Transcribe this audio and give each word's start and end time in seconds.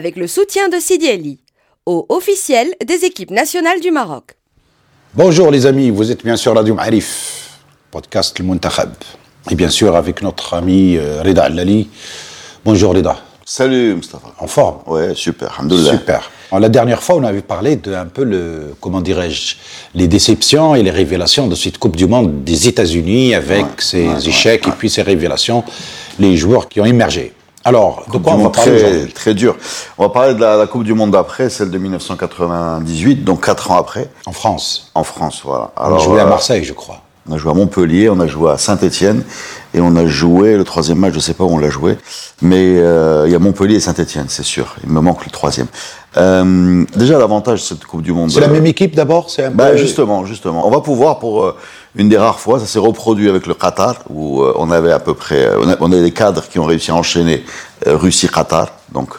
avec 0.00 0.16
le 0.16 0.26
soutien 0.26 0.70
de 0.70 0.78
Sidi 0.80 1.08
Ali, 1.10 1.38
au 1.84 2.06
officiel 2.08 2.68
des 2.86 3.04
équipes 3.04 3.30
nationales 3.30 3.80
du 3.80 3.90
Maroc. 3.90 4.30
Bonjour 5.14 5.50
les 5.50 5.66
amis, 5.66 5.90
vous 5.90 6.10
êtes 6.10 6.24
bien 6.24 6.36
sûr 6.36 6.54
Radio 6.54 6.72
Ma'arif, 6.74 7.58
podcast 7.90 8.38
Le 8.38 8.46
Muntakhab. 8.46 8.94
Et 9.50 9.54
bien 9.54 9.68
sûr 9.68 9.94
avec 9.94 10.22
notre 10.22 10.54
ami 10.54 10.96
euh, 10.96 11.20
Rida 11.20 11.42
Allali. 11.44 11.90
Bonjour 12.64 12.94
Rida. 12.94 13.18
Salut 13.44 13.96
Mustafa. 13.96 14.28
En 14.38 14.46
forme 14.46 14.78
Ouais, 14.86 15.14
super, 15.14 15.52
alhamdoulilah. 15.58 15.92
Super. 15.98 16.30
La 16.58 16.70
dernière 16.70 17.02
fois, 17.02 17.16
on 17.16 17.24
avait 17.24 17.42
parlé 17.42 17.76
de 17.76 17.92
un 17.92 18.06
peu 18.06 18.24
le, 18.24 18.74
comment 18.80 19.02
dirais-je, 19.02 19.56
les 19.94 20.08
déceptions 20.08 20.74
et 20.74 20.82
les 20.82 20.90
révélations 20.90 21.46
de 21.46 21.54
cette 21.54 21.76
Coupe 21.76 21.96
du 21.96 22.06
Monde 22.06 22.42
des 22.42 22.68
États-Unis 22.68 23.34
avec 23.34 23.66
Ouais, 23.66 23.70
ses 23.80 24.08
ouais, 24.08 24.28
échecs 24.28 24.64
ouais, 24.66 24.72
et 24.72 24.76
puis 24.78 24.88
ses 24.88 25.02
révélations, 25.02 25.62
les 26.18 26.38
joueurs 26.38 26.70
qui 26.70 26.80
ont 26.80 26.86
émergé. 26.86 27.34
Alors, 27.64 28.04
de 28.06 28.12
Coupe 28.12 28.22
quoi 28.22 28.32
on 28.34 28.44
va 28.44 28.50
parler 28.50 28.78
très, 28.80 29.06
très 29.08 29.34
dur. 29.34 29.56
On 29.98 30.04
va 30.04 30.08
parler 30.08 30.34
de 30.34 30.40
la, 30.40 30.56
la 30.56 30.66
Coupe 30.66 30.84
du 30.84 30.94
Monde 30.94 31.10
d'après, 31.10 31.50
celle 31.50 31.70
de 31.70 31.78
1998, 31.78 33.24
donc 33.24 33.44
4 33.44 33.70
ans 33.70 33.76
après, 33.76 34.08
En 34.26 34.32
France. 34.32 34.90
en 34.94 35.04
France, 35.04 35.42
voilà. 35.44 35.70
On 35.76 35.94
a 35.94 35.98
joué 35.98 36.20
à 36.20 36.24
Marseille, 36.24 36.64
je 36.64 36.72
crois. 36.72 37.00
On 37.28 37.34
a 37.34 37.36
joué 37.38 37.50
à 37.50 37.54
Montpellier, 37.54 38.08
on 38.08 38.18
a 38.20 38.26
joué 38.26 38.50
à 38.50 38.58
Saint-Étienne 38.58 39.22
et 39.74 39.80
on 39.80 39.94
a 39.96 40.06
joué 40.06 40.56
le 40.56 40.64
troisième 40.64 40.98
match, 40.98 41.14
je 41.14 41.20
sais 41.20 41.34
pas 41.34 41.44
où 41.44 41.50
on 41.50 41.58
l'a 41.58 41.70
joué, 41.70 41.96
mais 42.42 42.78
euh, 42.78 43.24
il 43.26 43.32
y 43.32 43.34
a 43.34 43.38
Montpellier 43.38 43.76
et 43.76 43.80
Saint-Étienne, 43.80 44.26
c'est 44.28 44.44
sûr. 44.44 44.76
Il 44.84 44.90
me 44.90 45.00
manque 45.00 45.24
le 45.24 45.30
troisième. 45.30 45.68
Euh, 46.16 46.84
déjà 46.96 47.18
l'avantage 47.18 47.60
de 47.60 47.64
cette 47.64 47.84
Coupe 47.84 48.02
du 48.02 48.12
Monde. 48.12 48.30
C'est 48.30 48.40
la 48.40 48.48
euh, 48.48 48.52
même 48.52 48.66
équipe 48.66 48.96
d'abord 48.96 49.30
C'est 49.30 49.44
un 49.44 49.52
peu- 49.52 49.76
justement, 49.76 50.26
justement. 50.26 50.66
On 50.66 50.70
va 50.70 50.80
pouvoir, 50.80 51.20
pour 51.20 51.44
euh, 51.44 51.56
une 51.94 52.08
des 52.08 52.18
rares 52.18 52.40
fois, 52.40 52.58
ça 52.58 52.66
s'est 52.66 52.80
reproduit 52.80 53.28
avec 53.28 53.46
le 53.46 53.54
Qatar, 53.54 53.96
où 54.08 54.42
on 54.42 54.70
avait 54.72 54.92
à 54.92 54.98
peu 54.98 55.14
près, 55.14 55.48
on, 55.60 55.68
a, 55.68 55.76
on 55.80 55.92
avait 55.92 56.02
des 56.02 56.12
cadres 56.12 56.42
qui 56.48 56.58
ont 56.58 56.64
réussi 56.64 56.90
à 56.90 56.96
enchaîner 56.96 57.44
Russie-Qatar. 57.86 58.72
Donc, 58.92 59.18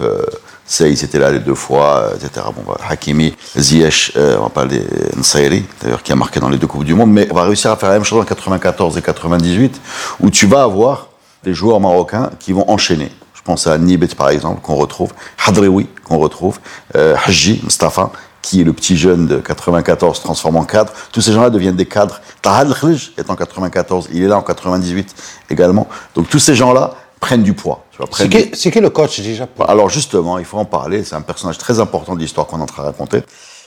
ils 0.79 1.03
étaient 1.03 1.19
là 1.19 1.31
les 1.31 1.39
deux 1.39 1.55
fois, 1.55 2.11
euh, 2.11 2.15
etc. 2.15 2.45
Bon, 2.55 2.63
voilà, 2.65 2.81
Hakimi, 2.89 3.35
Ziyech, 3.57 4.13
euh, 4.15 4.37
on 4.39 4.43
va 4.43 4.49
parler 4.49 4.81
Nsairi, 5.17 5.65
d'ailleurs, 5.81 6.03
qui 6.03 6.11
a 6.11 6.15
marqué 6.15 6.39
dans 6.39 6.49
les 6.49 6.57
deux 6.57 6.67
Coupes 6.67 6.83
du 6.83 6.93
Monde. 6.93 7.11
Mais 7.11 7.27
on 7.31 7.35
va 7.35 7.43
réussir 7.43 7.71
à 7.71 7.75
faire 7.75 7.89
la 7.89 7.95
même 7.95 8.03
chose 8.03 8.21
en 8.21 8.25
94 8.25 8.97
et 8.97 9.01
98, 9.01 9.81
où 10.21 10.29
tu 10.29 10.47
vas 10.47 10.63
avoir 10.63 11.09
des 11.43 11.53
joueurs 11.53 11.79
marocains 11.79 12.29
qui 12.39 12.53
vont 12.53 12.69
enchaîner. 12.69 13.11
Je 13.33 13.41
pense 13.43 13.65
à 13.67 13.77
Nibet, 13.77 14.07
par 14.07 14.29
exemple, 14.29 14.61
qu'on 14.61 14.75
retrouve, 14.75 15.13
Hadrewi, 15.45 15.87
qu'on 16.03 16.19
retrouve, 16.19 16.59
euh, 16.95 17.15
Haji, 17.25 17.59
Mustafa, 17.63 18.11
qui 18.41 18.61
est 18.61 18.63
le 18.63 18.73
petit 18.73 18.97
jeune 18.97 19.27
de 19.27 19.37
94 19.37 20.21
transformé 20.21 20.59
en 20.59 20.63
cadre. 20.63 20.93
Tous 21.11 21.21
ces 21.21 21.31
gens-là 21.31 21.49
deviennent 21.49 21.75
des 21.75 21.85
cadres. 21.85 22.21
Tahal 22.41 22.73
Khlij 22.73 23.13
est 23.17 23.29
en 23.29 23.35
94, 23.35 24.09
il 24.13 24.23
est 24.23 24.27
là 24.27 24.37
en 24.37 24.41
98 24.41 25.15
également. 25.49 25.87
Donc 26.15 26.29
tous 26.29 26.39
ces 26.39 26.55
gens-là 26.55 26.93
prennent 27.21 27.43
du 27.43 27.53
poids. 27.53 27.85
C'est 28.11 28.27
du- 28.27 28.51
qui, 28.71 28.79
le 28.81 28.89
coach 28.89 29.21
déjà 29.21 29.47
pour- 29.47 29.69
alors 29.69 29.89
justement, 29.89 30.37
il 30.39 30.43
faut 30.45 30.57
en 30.57 30.65
parler, 30.65 31.05
c'est 31.05 31.15
un 31.15 31.21
personnage 31.21 31.57
très 31.57 31.79
important 31.79 32.15
de 32.15 32.19
l'histoire 32.19 32.47
qu'on 32.47 32.59
est 32.59 32.63
en 32.63 32.65
train 32.65 32.81
de 32.83 32.87
raconter. 32.87 33.21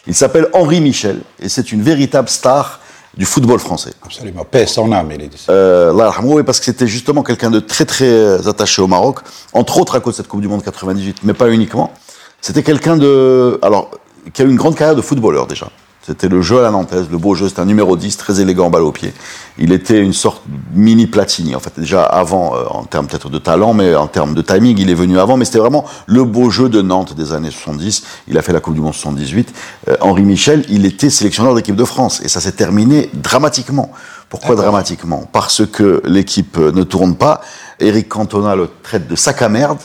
Il 0.07 0.15
s'appelle 0.15 0.49
Henri 0.53 0.83
Michel, 0.83 1.21
et 1.41 1.49
c'est 1.49 1.73
une 1.73 1.81
véritable 1.81 2.29
star 2.29 2.81
du 3.17 3.25
football 3.25 3.61
français. 3.61 3.93
Absolument. 4.05 4.45
Paix 4.45 4.67
son 4.67 4.91
âme, 4.93 5.11
il 5.13 5.23
est 5.23 5.29
décédé. 5.29 5.53
Euh, 5.53 6.11
oui, 6.25 6.43
parce 6.43 6.59
que 6.59 6.65
c'était 6.67 6.89
justement 6.89 7.23
quelqu'un 7.23 7.51
de 7.51 7.61
très 7.61 7.85
très 7.87 8.09
euh, 8.11 8.49
attaché 8.49 8.83
au 8.83 8.89
Maroc, 8.89 9.21
entre 9.53 9.79
autres 9.79 9.95
à 9.97 10.01
cause 10.01 10.15
de 10.15 10.17
cette 10.19 10.29
Coupe 10.29 10.41
du 10.43 10.49
Monde 10.49 10.63
98, 10.65 11.19
mais 11.23 11.33
pas 11.33 11.49
uniquement. 11.49 11.93
C'était 12.41 12.65
quelqu'un 12.65 12.97
de, 12.97 13.59
alors, 13.63 13.91
qui 14.33 14.43
a 14.43 14.45
eu 14.45 14.49
une 14.51 14.57
grande 14.57 14.75
carrière 14.75 14.97
de 14.97 15.01
footballeur 15.01 15.47
déjà. 15.47 15.69
C'était 16.07 16.29
le 16.29 16.43
jeu 16.43 16.59
à 16.59 16.63
la 16.63 16.71
nantaise, 16.71 17.07
le 17.11 17.17
beau 17.17 17.35
jeu, 17.35 17.49
c'était 17.49 17.61
un 17.61 17.65
numéro 17.65 17.97
10, 17.97 18.17
très 18.19 18.41
élégant, 18.41 18.69
balle 18.69 18.83
au 18.83 18.93
pied. 18.93 19.15
Il 19.57 19.73
était 19.73 19.99
une 19.99 20.13
sorte 20.13 20.43
de 20.47 20.79
mini 20.79 21.07
Platini, 21.07 21.57
en 21.57 21.61
fait, 21.61 21.73
déjà 21.79 22.03
avant, 22.03 22.55
euh, 22.55 22.65
en 22.69 22.85
termes 22.85 23.07
peut-être 23.07 23.31
de 23.31 23.39
talent, 23.39 23.73
mais 23.73 23.95
en 23.95 24.07
termes 24.07 24.35
de 24.35 24.43
timing, 24.43 24.77
il 24.79 24.91
est 24.91 24.95
venu 24.95 25.19
avant, 25.19 25.37
mais 25.37 25.45
c'était 25.47 25.61
vraiment 25.61 25.85
le 26.07 26.25
beau 26.25 26.51
jeu 26.51 26.69
de 26.69 26.83
Nantes 26.83 27.15
des 27.15 27.33
années 27.33 27.51
70. 27.51 28.05
Il 28.29 28.37
a 28.37 28.43
fait 28.43 28.53
la 28.53 28.61
Coupe 28.61 28.75
du 28.75 28.81
Monde 28.81 28.95
78. 28.95 29.55
Euh, 29.89 29.97
Henri 30.01 30.23
Michel, 30.23 30.65
il 30.69 30.85
était 30.85 31.11
sélectionneur 31.11 31.55
d'équipe 31.55 31.77
de 31.77 31.85
France, 31.85 32.21
et 32.23 32.29
ça 32.29 32.41
s'est 32.41 32.53
terminé 32.53 33.09
dramatiquement. 33.15 33.91
Pourquoi 34.29 34.57
dramatiquement? 34.57 35.29
Parce 35.33 35.65
que 35.65 36.03
l'équipe 36.05 36.59
euh, 36.59 36.73
ne 36.73 36.83
tourne 36.83 37.15
pas. 37.15 37.41
Eric 37.81 38.09
Cantona 38.09 38.57
le 38.57 38.69
traite 38.83 39.09
de 39.09 39.17
sac 39.17 39.43
à 39.43 39.49
merde 39.49 39.79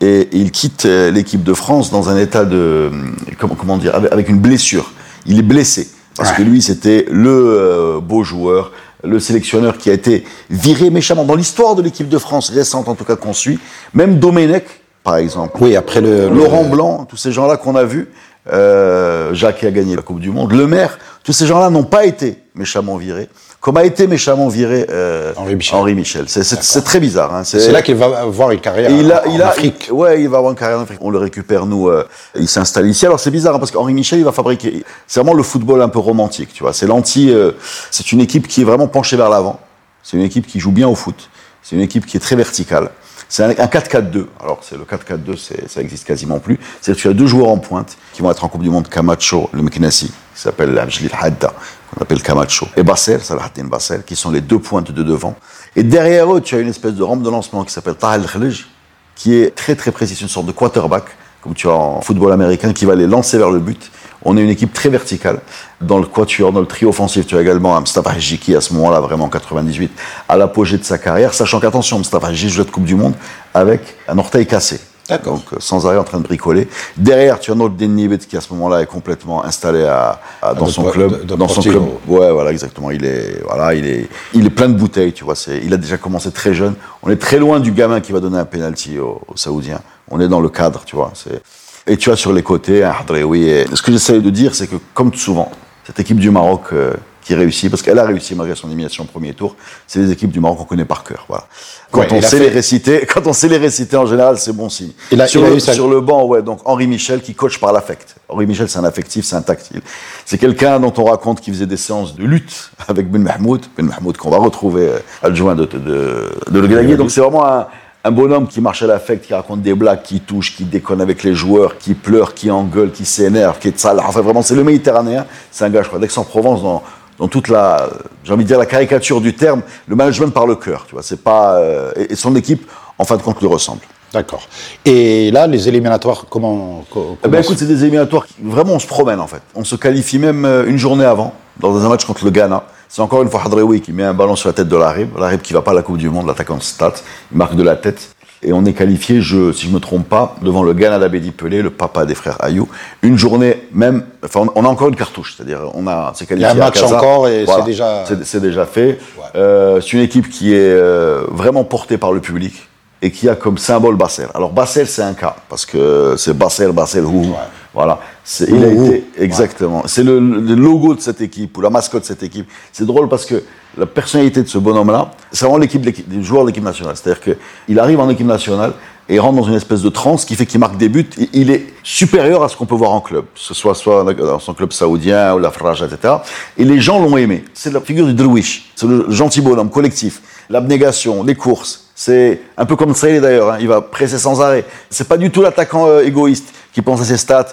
et 0.00 0.28
il 0.32 0.50
quitte 0.50 0.84
euh, 0.84 1.10
l'équipe 1.10 1.42
de 1.42 1.54
France 1.54 1.90
dans 1.90 2.08
un 2.08 2.18
état 2.18 2.44
de 2.44 2.56
euh, 2.56 2.90
comment, 3.38 3.54
comment 3.54 3.78
dire 3.78 3.94
avec 3.94 4.28
une 4.28 4.38
blessure. 4.38 4.92
Il 5.26 5.38
est 5.38 5.42
blessé 5.42 5.88
parce 6.16 6.32
que 6.32 6.42
lui 6.42 6.62
c'était 6.62 7.06
le 7.10 7.30
euh, 7.30 8.00
beau 8.00 8.22
joueur, 8.24 8.72
le 9.04 9.20
sélectionneur 9.20 9.76
qui 9.78 9.90
a 9.90 9.92
été 9.92 10.24
viré 10.50 10.90
méchamment 10.90 11.24
dans 11.24 11.34
l'histoire 11.34 11.74
de 11.74 11.82
l'équipe 11.82 12.08
de 12.08 12.18
France 12.18 12.50
récente 12.50 12.88
en 12.88 12.94
tout 12.94 13.04
cas 13.04 13.16
qu'on 13.16 13.32
suit. 13.34 13.58
Même 13.94 14.18
Domenech 14.18 14.64
par 15.04 15.16
exemple. 15.16 15.56
Oui, 15.60 15.76
après 15.76 16.00
le. 16.00 16.28
Laurent 16.28 16.62
le- 16.64 16.70
Blanc, 16.70 17.04
tous 17.08 17.16
ces 17.16 17.30
gens-là 17.32 17.56
qu'on 17.56 17.76
a 17.76 17.84
vus, 17.84 18.08
euh, 18.52 19.34
Jacques 19.34 19.58
qui 19.58 19.66
a 19.66 19.70
gagné 19.70 19.94
la 19.94 20.02
Coupe 20.02 20.18
du 20.20 20.30
Monde, 20.30 20.52
Le 20.52 20.66
Maire, 20.66 20.98
tous 21.22 21.32
ces 21.32 21.46
gens-là 21.46 21.70
n'ont 21.70 21.84
pas 21.84 22.06
été 22.06 22.38
méchamment 22.54 22.96
virés, 22.96 23.28
comme 23.66 23.78
a 23.78 23.82
été 23.84 24.06
méchamment 24.06 24.46
viré 24.46 24.86
euh, 24.90 25.32
Henri 25.72 25.96
Michel. 25.96 26.28
C'est- 26.28 26.44
C'est 26.44 26.62
c'est 26.62 26.82
très 26.82 27.00
bizarre. 27.00 27.34
Hein. 27.34 27.42
C'est 27.42 27.72
là 27.72 27.82
qu'il 27.82 27.96
va 27.96 28.20
avoir 28.20 28.52
une 28.52 28.60
carrière 28.60 28.92
il 28.92 29.10
a, 29.10 29.26
en, 29.26 29.34
il 29.34 29.42
a, 29.42 29.48
Afrique. 29.48 29.88
ouais, 29.90 30.22
il 30.22 30.28
va 30.28 30.36
avoir 30.38 30.52
une 30.52 30.56
carrière 30.56 30.78
en 30.78 30.82
Afrique. 30.82 31.00
On 31.00 31.10
le 31.10 31.18
récupère, 31.18 31.66
nous, 31.66 31.88
euh, 31.88 32.06
il 32.36 32.46
s'installe 32.46 32.86
ici. 32.86 33.04
Alors 33.06 33.18
c'est 33.18 33.32
bizarre 33.32 33.56
hein, 33.56 33.58
parce 33.58 33.72
qu'Henri 33.72 33.92
Michel, 33.92 34.20
il 34.20 34.24
va 34.24 34.30
fabriquer. 34.30 34.84
C'est 35.08 35.18
vraiment 35.18 35.34
le 35.34 35.42
football 35.42 35.82
un 35.82 35.88
peu 35.88 35.98
romantique, 35.98 36.50
tu 36.54 36.62
vois. 36.62 36.72
C'est 36.72 36.86
l'anti. 36.86 37.28
euh, 37.32 37.50
c'est 37.90 38.12
une 38.12 38.20
équipe 38.20 38.46
qui 38.46 38.60
est 38.60 38.64
vraiment 38.64 38.86
penchée 38.86 39.16
vers 39.16 39.30
l'avant. 39.30 39.58
C'est 40.04 40.16
une 40.16 40.22
équipe 40.22 40.46
qui 40.46 40.60
joue 40.60 40.70
bien 40.70 40.86
au 40.86 40.94
foot. 40.94 41.28
C'est 41.64 41.74
une 41.74 41.82
équipe 41.82 42.06
qui 42.06 42.16
est 42.16 42.20
très 42.20 42.36
verticale. 42.36 42.90
C'est 43.28 43.42
un, 43.42 43.50
un 43.50 43.66
4-4-2. 43.66 44.26
Alors 44.40 44.60
c'est 44.62 44.76
le 44.76 44.84
4-4-2, 44.84 45.36
c'est- 45.36 45.68
ça 45.68 45.80
existe 45.80 46.06
quasiment 46.06 46.38
plus. 46.38 46.58
C'est 46.80 46.92
que 46.94 46.98
tu 46.98 47.08
as 47.08 47.12
deux 47.12 47.26
joueurs 47.26 47.48
en 47.48 47.58
pointe 47.58 47.96
qui 48.12 48.22
vont 48.22 48.30
être 48.30 48.44
en 48.44 48.48
Coupe 48.48 48.62
du 48.62 48.70
Monde, 48.70 48.88
Camacho, 48.88 49.50
le 49.52 49.62
Meknassi, 49.62 50.06
qui 50.06 50.40
s'appelle 50.40 50.78
Abjlil 50.78 51.10
Hadda, 51.18 51.52
qu'on 51.92 52.02
appelle 52.02 52.22
Camacho, 52.22 52.68
et 52.76 52.82
Bassel, 52.82 53.20
Salahatin 53.22 53.64
Bassel, 53.64 54.04
qui 54.04 54.14
sont 54.16 54.30
les 54.30 54.40
deux 54.40 54.58
pointes 54.60 54.92
de 54.92 55.02
devant. 55.02 55.34
Et 55.74 55.82
derrière 55.82 56.32
eux, 56.34 56.40
tu 56.40 56.54
as 56.54 56.60
une 56.60 56.68
espèce 56.68 56.94
de 56.94 57.02
rampe 57.02 57.22
de 57.22 57.30
lancement 57.30 57.64
qui 57.64 57.72
s'appelle 57.72 57.96
Tahal 57.96 58.24
Khlij, 58.26 58.66
qui 59.14 59.34
est 59.34 59.54
très 59.54 59.74
très 59.74 59.90
précis, 59.92 60.14
c'est 60.14 60.22
une 60.22 60.28
sorte 60.28 60.46
de 60.46 60.52
quarterback, 60.52 61.04
comme 61.42 61.54
tu 61.54 61.68
as 61.68 61.72
en 61.72 62.00
football 62.02 62.32
américain, 62.32 62.72
qui 62.72 62.84
va 62.84 62.94
les 62.94 63.06
lancer 63.06 63.38
vers 63.38 63.50
le 63.50 63.58
but. 63.60 63.90
On 64.28 64.36
est 64.36 64.42
une 64.42 64.50
équipe 64.50 64.72
très 64.72 64.88
verticale. 64.88 65.38
Dans 65.80 65.98
le 65.98 66.06
quatuor, 66.06 66.50
dans 66.52 66.58
le 66.60 66.66
trio 66.66 66.88
offensif, 66.88 67.26
tu 67.26 67.36
as 67.36 67.40
également 67.40 67.76
un 67.76 67.80
Mustafa 67.80 68.10
Hadji 68.10 68.38
qui, 68.38 68.56
à 68.56 68.60
ce 68.60 68.74
moment-là, 68.74 68.98
vraiment 69.00 69.26
en 69.26 69.28
98, 69.28 69.90
à 70.28 70.36
l'apogée 70.36 70.78
de 70.78 70.84
sa 70.84 70.98
carrière, 70.98 71.32
sachant 71.32 71.60
qu'attention, 71.60 71.98
Mustafa 71.98 72.26
Hadji 72.26 72.48
joue 72.50 72.64
de 72.64 72.70
Coupe 72.70 72.84
du 72.84 72.96
Monde 72.96 73.14
avec 73.54 73.80
un 74.08 74.18
orteil 74.18 74.44
cassé. 74.46 74.80
D'accord. 75.08 75.34
Donc, 75.34 75.44
euh, 75.52 75.56
sans 75.60 75.86
arrêt 75.86 75.98
en 75.98 76.02
train 76.02 76.18
de 76.18 76.24
bricoler. 76.24 76.66
Derrière, 76.96 77.38
tu 77.38 77.52
as 77.52 77.54
notre 77.54 77.76
Nibet 77.84 78.18
qui, 78.18 78.36
à 78.36 78.40
ce 78.40 78.52
moment-là, 78.54 78.80
est 78.82 78.86
complètement 78.86 79.44
installé 79.44 79.84
à, 79.84 80.20
à- 80.42 80.52
dans 80.54 80.66
de 80.66 80.70
son 80.72 80.82
club. 80.90 81.20
de- 81.20 81.24
de 81.24 81.34
dans 81.36 81.46
son 81.46 81.62
club. 81.62 81.84
Ouais, 82.08 82.32
voilà, 82.32 82.50
exactement. 82.50 82.90
Il 82.90 83.04
est, 83.04 83.40
voilà, 83.46 83.74
il 83.74 83.86
est, 83.86 84.08
il 84.34 84.44
est 84.44 84.50
plein 84.50 84.68
de 84.68 84.74
bouteilles, 84.76 85.12
tu 85.12 85.22
vois. 85.22 85.34
Il 85.62 85.72
a 85.72 85.76
déjà 85.76 85.96
commencé 85.96 86.32
très 86.32 86.54
jeune. 86.54 86.74
On 87.04 87.10
est 87.10 87.20
très 87.22 87.38
loin 87.38 87.60
du 87.60 87.70
gamin 87.70 88.00
qui 88.00 88.10
va 88.10 88.18
donner 88.18 88.38
un 88.38 88.44
penalty 88.44 88.98
aux, 88.98 89.20
aux 89.28 89.36
Saoudiens. 89.36 89.80
On 90.10 90.20
est 90.20 90.26
dans 90.26 90.40
le 90.40 90.48
cadre, 90.48 90.82
tu 90.84 90.96
vois. 90.96 91.12
C'est, 91.14 91.40
et 91.86 91.96
tu 91.96 92.10
as 92.10 92.16
sur 92.16 92.32
les 92.32 92.42
côtés 92.42 92.84
un 92.84 92.90
Hadreoui. 92.92 93.48
Et 93.48 93.64
ce 93.74 93.82
que 93.82 93.92
j'essaie 93.92 94.20
de 94.20 94.30
dire, 94.30 94.54
c'est 94.54 94.66
que, 94.66 94.76
comme 94.94 95.14
souvent, 95.14 95.50
cette 95.84 96.00
équipe 96.00 96.18
du 96.18 96.30
Maroc 96.30 96.62
euh, 96.72 96.94
qui 97.22 97.34
réussit, 97.34 97.70
parce 97.70 97.82
qu'elle 97.82 97.98
a 97.98 98.04
réussi 98.04 98.34
malgré 98.36 98.54
son 98.56 98.68
élimination 98.68 99.04
au 99.04 99.06
premier 99.06 99.34
tour, 99.34 99.56
c'est 99.86 99.98
les 100.00 100.10
équipes 100.12 100.30
du 100.30 100.38
Maroc 100.40 100.58
qu'on 100.58 100.64
connaît 100.64 100.84
par 100.84 101.02
cœur. 101.04 101.24
Voilà. 101.28 101.44
Quand 101.90 102.00
Ouais, 102.00 102.08
on 102.12 102.20
sait 102.22 102.38
fait- 102.38 102.44
les 102.44 102.48
réciter, 102.50 103.06
quand 103.12 103.26
on 103.26 103.32
sait 103.32 103.48
les 103.48 103.56
réciter 103.58 103.96
en 103.96 104.06
général, 104.06 104.38
c'est 104.38 104.52
bon 104.52 104.68
signe. 104.68 104.90
Il 105.12 105.20
a- 105.20 105.26
sur, 105.28 105.42
le, 105.42 105.58
sa- 105.60 105.72
sur 105.74 105.88
le 105.88 106.00
banc, 106.00 106.24
ouais, 106.24 106.42
donc 106.42 106.60
Henri 106.64 106.86
Michel 106.86 107.20
qui 107.20 107.34
coach 107.34 107.58
par 107.58 107.72
l'affect. 107.72 108.16
Henri 108.28 108.46
Michel, 108.46 108.68
c'est 108.68 108.78
un 108.78 108.84
affectif, 108.84 109.24
c'est 109.24 109.36
un 109.36 109.42
tactile. 109.42 109.80
C'est 110.24 110.38
quelqu'un 110.38 110.78
dont 110.80 110.92
on 110.96 111.04
raconte 111.04 111.40
qu'il 111.40 111.52
faisait 111.54 111.66
des 111.66 111.76
séances 111.76 112.14
de 112.16 112.24
lutte 112.24 112.70
avec 112.88 113.08
Ben 113.10 113.22
Mahmoud, 113.22 113.66
Ben 113.76 113.86
Mahmoud 113.86 114.16
qu'on 114.16 114.30
va 114.30 114.38
retrouver 114.38 114.88
euh, 114.88 114.98
adjoint 115.22 115.54
de, 115.54 115.64
de, 115.66 115.78
de, 115.78 116.30
de 116.50 116.58
Le. 116.60 116.96
Donc 116.96 117.10
c'est 117.12 117.20
vraiment 117.20 117.46
un, 117.46 117.66
un 118.06 118.12
bonhomme 118.12 118.46
qui 118.46 118.60
marche 118.60 118.82
à 118.82 118.86
l'affect, 118.86 119.26
qui 119.26 119.34
raconte 119.34 119.62
des 119.62 119.74
blagues, 119.74 120.02
qui 120.02 120.20
touche, 120.20 120.54
qui 120.56 120.64
déconne 120.64 121.00
avec 121.00 121.24
les 121.24 121.34
joueurs, 121.34 121.76
qui 121.76 121.94
pleure, 121.94 122.34
qui 122.34 122.50
engueule, 122.50 122.92
qui 122.92 123.04
s'énerve, 123.04 123.58
qui 123.58 123.68
est 123.68 123.78
sale. 123.78 123.98
Enfin 124.06 124.20
vraiment, 124.20 124.42
c'est 124.42 124.54
le 124.54 124.62
Méditerranéen. 124.62 125.26
C'est 125.50 125.64
un 125.64 125.70
gars, 125.70 125.82
je 125.82 125.88
crois, 125.88 125.98
d'Aix-en-Provence 125.98 126.62
dans 126.62 126.82
dans 127.18 127.28
toute 127.28 127.48
la, 127.48 127.88
j'ai 128.24 128.32
envie 128.34 128.44
de 128.44 128.48
dire 128.48 128.58
la 128.58 128.66
caricature 128.66 129.22
du 129.22 129.32
terme, 129.34 129.62
le 129.88 129.96
management 129.96 130.30
par 130.34 130.46
le 130.46 130.54
cœur, 130.54 130.84
tu 130.86 130.92
vois. 130.92 131.02
C'est 131.02 131.22
pas 131.22 131.54
euh, 131.56 131.90
et, 131.96 132.12
et 132.12 132.14
son 132.16 132.36
équipe, 132.36 132.70
en 132.98 133.04
fin 133.04 133.16
de 133.16 133.22
compte, 133.22 133.40
lui 133.40 133.46
ressemble. 133.48 133.80
D'accord. 134.12 134.46
Et 134.84 135.30
là, 135.30 135.46
les 135.46 135.66
éliminatoires, 135.66 136.26
comment. 136.28 136.84
co- 136.90 137.12
Eh 137.14 137.22
comment 137.22 137.32
ben 137.32 137.42
écoute, 137.42 137.56
c'est 137.58 137.66
des 137.66 137.82
éliminatoires 137.84 138.26
qui, 138.26 138.34
vraiment, 138.42 138.74
on 138.74 138.78
se 138.78 138.86
promène 138.86 139.18
en 139.20 139.26
fait. 139.26 139.40
On 139.54 139.64
se 139.64 139.76
qualifie 139.76 140.18
même 140.18 140.44
euh, 140.44 140.66
une 140.66 140.76
journée 140.78 141.06
avant, 141.06 141.32
dans 141.58 141.74
un 141.84 141.88
match 141.88 142.04
contre 142.04 142.24
le 142.24 142.30
Ghana. 142.30 142.64
C'est 142.88 143.02
encore 143.02 143.22
une 143.22 143.30
fois 143.30 143.42
Hadreoui 143.44 143.80
qui 143.80 143.92
met 143.92 144.04
un 144.04 144.14
ballon 144.14 144.36
sur 144.36 144.48
la 144.48 144.52
tête 144.52 144.68
de 144.68 144.76
l'Arib. 144.76 145.16
L'Arib 145.18 145.40
qui 145.40 145.52
va 145.52 145.62
pas 145.62 145.72
à 145.72 145.74
la 145.74 145.82
Coupe 145.82 145.98
du 145.98 146.08
Monde, 146.08 146.26
l'attaquant 146.26 146.56
de 146.56 146.62
Stade. 146.62 146.94
Il 147.32 147.38
marque 147.38 147.56
de 147.56 147.62
la 147.62 147.76
tête. 147.76 148.16
Et 148.42 148.52
on 148.52 148.64
est 148.64 148.74
qualifié, 148.74 149.20
je, 149.20 149.50
si 149.50 149.66
je 149.66 149.72
me 149.72 149.80
trompe 149.80 150.08
pas, 150.08 150.36
devant 150.42 150.62
le 150.62 150.72
Ghana 150.74 150.98
d'Abedi 150.98 151.30
Pelé, 151.30 151.62
le 151.62 151.70
papa 151.70 152.04
des 152.04 152.14
frères 152.14 152.36
Ayou. 152.44 152.68
Une 153.02 153.16
journée 153.16 153.66
même, 153.72 154.04
enfin, 154.24 154.46
on, 154.54 154.64
a 154.64 154.68
encore 154.68 154.88
une 154.88 154.96
cartouche. 154.96 155.34
C'est-à-dire, 155.36 155.70
on 155.74 155.86
a, 155.86 156.12
c'est 156.14 156.30
Il 156.30 156.38
y 156.38 156.44
a 156.44 156.52
qualifié 156.52 156.62
un 156.62 156.64
match 156.64 156.82
encore 156.82 157.28
et 157.28 157.44
Voilà. 157.44 157.64
c'est 157.64 157.66
déjà. 157.66 158.04
C'est, 158.22 158.40
déjà 158.40 158.66
fait. 158.66 158.98
Euh, 159.34 159.80
c'est 159.80 159.94
une 159.94 160.00
équipe 160.00 160.28
qui 160.28 160.52
est 160.54 160.58
euh, 160.58 161.24
vraiment 161.30 161.64
portée 161.64 161.98
par 161.98 162.12
le 162.12 162.20
public. 162.20 162.68
et 163.02 163.10
qui 163.10 163.28
a 163.28 163.34
comme 163.34 163.58
symbole 163.58 163.96
Bassel. 163.96 164.28
Alors 164.34 164.52
Bassel, 164.52 164.86
c'est 164.86 165.02
un 165.02 165.14
cas, 165.14 165.36
parce 165.48 165.66
que 165.66 166.14
c'est 166.16 166.36
Bassel, 166.36 166.72
Bassel, 166.72 167.04
ouh. 167.04 167.34
Voilà. 167.76 168.00
C'est- 168.24 168.48
Il 168.48 168.64
a 168.64 168.68
Ouh, 168.68 168.80
ouh. 168.80 168.86
été, 168.86 169.04
exactement. 169.18 169.82
C'est 169.86 170.02
le, 170.02 170.18
le 170.18 170.54
logo 170.54 170.94
de 170.94 171.00
cette 171.00 171.20
équipe, 171.20 171.56
ou 171.58 171.60
la 171.60 171.68
mascotte 171.70 172.02
de 172.02 172.06
cette 172.06 172.22
équipe. 172.22 172.48
C'est 172.72 172.86
drôle 172.86 173.08
parce 173.08 173.26
que 173.26 173.42
la 173.76 173.84
personnalité 173.86 174.42
de 174.42 174.48
ce 174.48 174.56
bonhomme-là, 174.56 175.10
c'est 175.30 175.44
vraiment 175.44 175.58
l'équipe, 175.58 175.82
de 175.82 175.86
l'équipe- 175.86 176.08
des 176.08 176.22
joueurs 176.22 176.42
de 176.44 176.48
l'équipe 176.48 176.64
nationale. 176.64 176.96
C'est-à-dire 176.96 177.20
qu'il 177.22 177.78
arrive 177.78 178.00
en 178.00 178.08
équipe 178.08 178.26
nationale 178.26 178.72
et 179.10 179.18
rentre 179.18 179.36
dans 179.36 179.46
une 179.46 179.54
espèce 179.54 179.82
de 179.82 179.90
transe 179.90 180.24
qui 180.24 180.34
fait 180.36 180.46
qu'il 180.46 180.58
marque 180.58 180.78
des 180.78 180.88
buts. 180.88 181.06
Il 181.34 181.50
est 181.50 181.66
supérieur 181.82 182.42
à 182.42 182.48
ce 182.48 182.56
qu'on 182.56 182.64
peut 182.64 182.74
voir 182.74 182.92
en 182.92 183.00
club, 183.02 183.24
que 183.26 183.40
ce 183.40 183.52
soit, 183.52 183.74
soit 183.74 184.02
dans 184.14 184.38
son 184.40 184.54
club 184.54 184.72
saoudien 184.72 185.34
ou 185.34 185.38
la 185.38 185.50
Fraja, 185.50 185.84
etc. 185.86 186.14
Et 186.56 186.64
les 186.64 186.80
gens 186.80 186.98
l'ont 186.98 187.16
aimé. 187.18 187.44
C'est 187.52 187.72
la 187.72 187.80
figure 187.82 188.06
du 188.06 188.14
Drouish. 188.14 188.70
C'est 188.74 188.86
le 188.88 189.04
gentil 189.10 189.42
bonhomme 189.42 189.68
collectif. 189.70 190.22
L'abnégation, 190.48 191.22
les 191.22 191.34
courses. 191.34 191.82
C'est 191.94 192.40
un 192.56 192.64
peu 192.66 192.74
comme 192.76 192.94
Tsaheli 192.94 193.20
d'ailleurs. 193.20 193.52
hein. 193.52 193.58
Il 193.60 193.68
va 193.68 193.80
presser 193.82 194.18
sans 194.18 194.40
arrêt. 194.40 194.64
C'est 194.90 195.08
pas 195.08 195.16
du 195.18 195.30
tout 195.30 195.42
l'attaquant 195.42 195.86
euh, 195.86 196.02
égoïste 196.04 196.52
qui 196.76 196.82
pense 196.82 197.00
à 197.00 197.04
ses 197.06 197.16
stats, 197.16 197.46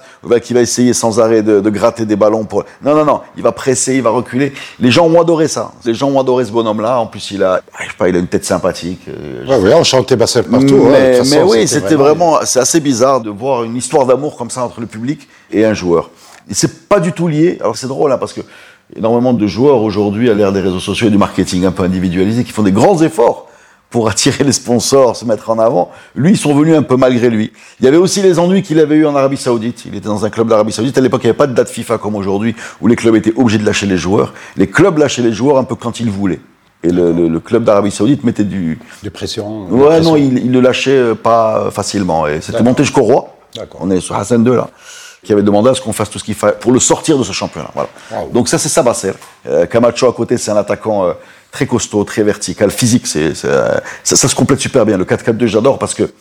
qui 0.43 0.53
va 0.53 0.59
essayer 0.59 0.91
sans 0.91 1.21
arrêt 1.21 1.43
de, 1.43 1.61
de 1.61 1.69
gratter 1.69 2.05
des 2.05 2.17
ballons 2.17 2.43
pour. 2.43 2.65
Non, 2.83 2.93
non, 2.93 3.05
non. 3.05 3.21
Il 3.37 3.41
va 3.43 3.53
presser, 3.53 3.95
il 3.95 4.01
va 4.01 4.09
reculer. 4.09 4.51
Les 4.81 4.91
gens 4.91 5.07
ont 5.07 5.21
adoré 5.21 5.47
ça. 5.47 5.71
Les 5.85 5.93
gens 5.93 6.09
ont 6.09 6.19
adoré 6.19 6.43
ce 6.43 6.51
bonhomme-là. 6.51 6.99
En 6.99 7.05
plus, 7.07 7.31
il 7.31 7.41
a, 7.41 7.61
je 7.79 7.85
sais 7.85 7.95
pas, 7.97 8.09
il 8.09 8.17
a 8.17 8.19
une 8.19 8.27
tête 8.27 8.43
sympathique. 8.43 8.99
euh, 9.07 9.45
Ouais, 9.47 9.59
ouais, 9.69 9.73
on 9.75 9.83
chantait 9.85 10.17
Bassel 10.17 10.43
partout. 10.43 10.75
hein, 10.87 10.89
mais, 10.91 11.13
façon, 11.19 11.35
mais 11.37 11.41
oui, 11.43 11.67
c'était 11.69 11.95
vraiment, 11.95 12.39
c'est 12.43 12.59
assez 12.59 12.81
bizarre 12.81 13.21
de 13.21 13.29
voir 13.29 13.63
une 13.63 13.77
histoire 13.77 14.05
d'amour 14.05 14.35
comme 14.35 14.49
ça 14.49 14.65
entre 14.65 14.81
le 14.81 14.87
public 14.87 15.29
et 15.53 15.63
un 15.63 15.73
joueur. 15.73 16.09
Et 16.49 16.53
c'est 16.53 16.89
pas 16.89 16.99
du 16.99 17.13
tout 17.13 17.29
lié. 17.29 17.57
Alors 17.61 17.77
c'est 17.77 17.87
drôle 17.87 18.11
hein, 18.11 18.17
parce 18.17 18.33
que 18.33 18.41
énormément 18.93 19.31
de 19.31 19.47
joueurs 19.47 19.81
aujourd'hui 19.83 20.29
à 20.29 20.33
l'ère 20.33 20.51
des 20.51 20.59
réseaux 20.59 20.81
sociaux 20.81 21.07
et 21.07 21.11
du 21.11 21.17
marketing 21.17 21.63
un 21.63 21.71
peu 21.71 21.83
individualisé 21.83 22.43
qui 22.43 22.51
font 22.51 22.63
des 22.63 22.73
grands 22.73 23.01
efforts 23.01 23.47
pour 23.93 24.09
attirer 24.09 24.43
les 24.43 24.51
sponsors, 24.51 25.15
se 25.15 25.23
mettre 25.23 25.51
en 25.51 25.59
avant. 25.59 25.91
Lui, 26.15 26.31
ils 26.31 26.37
sont 26.37 26.55
venus 26.55 26.75
un 26.75 26.81
peu 26.81 26.97
malgré 26.97 27.29
lui. 27.29 27.53
Il 27.79 27.85
y 27.85 27.87
avait 27.87 27.97
aussi 27.97 28.23
les 28.23 28.39
ennuis 28.39 28.63
qu'il 28.63 28.79
avait 28.79 28.95
eu 28.95 29.05
en 29.05 29.15
Arabie 29.15 29.37
Saoudite. 29.37 29.83
Il 29.85 29.93
était 29.93 30.07
dans 30.07 30.25
un 30.25 30.31
club 30.31 30.47
d'Arabie 30.47 30.71
Saoudite. 30.71 30.97
À 30.97 31.01
l'époque, 31.01 31.21
il 31.23 31.27
n'y 31.27 31.29
avait 31.29 31.37
pas 31.37 31.45
de 31.45 31.53
date 31.53 31.69
FIFA 31.69 31.99
comme 31.99 32.15
aujourd'hui, 32.15 32.55
où 32.81 32.87
les 32.87 32.95
clubs 32.95 33.15
étaient 33.15 33.33
obligés 33.37 33.59
de 33.59 33.65
lâcher 33.67 33.85
les 33.85 33.97
joueurs. 33.97 34.33
Les 34.57 34.65
clubs 34.67 34.97
lâchaient 34.97 35.21
les 35.21 35.31
joueurs 35.31 35.59
un 35.59 35.63
peu 35.63 35.75
quand 35.75 35.99
ils 35.99 36.09
voulaient. 36.09 36.41
Et 36.81 36.89
le, 36.89 37.11
le- 37.13 37.27
le 37.27 37.39
club 37.39 37.63
d'Arabie 37.65 37.91
Saoudite 37.91 38.23
mettait 38.23 38.43
du, 38.45 38.79
Des 39.03 39.11
pressions. 39.11 39.67
Ouais, 39.67 39.77
des 39.77 39.85
pressions. 39.85 40.03
non, 40.09 40.15
il, 40.17 40.39
il 40.39 40.51
le 40.51 40.59
lâchait 40.59 40.89
euh, 40.97 41.13
pas 41.13 41.69
facilement. 41.69 42.25
Et 42.25 42.41
c'était 42.41 42.63
monté 42.63 42.83
jusqu'au 42.83 43.03
roi. 43.03 43.35
On 43.79 43.91
est 43.91 43.99
sur 44.01 44.15
Hassan 44.15 44.43
II, 44.43 44.55
là, 44.55 44.69
qui 45.23 45.31
avait 45.33 45.43
demandé 45.43 45.69
à 45.69 45.75
ce 45.75 45.81
qu'on 45.81 45.93
fasse 45.93 46.09
tout 46.09 46.17
ce 46.17 46.23
qu'il 46.23 46.33
fallait 46.33 46.55
pour 46.59 46.71
le 46.71 46.79
sortir 46.79 47.19
de 47.19 47.23
ce 47.23 47.31
championnat. 47.31 47.69
Voilà. 47.75 47.89
Wow. 48.11 48.31
Donc 48.33 48.47
ça, 48.49 48.57
c'est 48.57 48.69
Sabasser. 48.69 49.11
Euh, 49.47 49.67
Camacho 49.67 50.07
à 50.07 50.13
côté, 50.13 50.37
c'est 50.39 50.49
un 50.49 50.57
attaquant 50.57 51.05
euh, 51.05 51.13
très 51.53 51.67
costaud, 51.67 52.03
très 52.03 52.23
vertical, 52.23 52.71
physique. 52.71 53.07
C'est, 53.07 53.45
euh, 53.45 53.79
ça, 54.03 54.15
ça 54.17 54.27
se 54.27 54.35
complète 54.35 54.59
super 54.59 54.85
bien. 54.85 54.97
Le 54.97 55.05
4-4-2, 55.05 55.45
j'adore 55.45 55.79
parce 55.79 55.93
que 55.93 56.11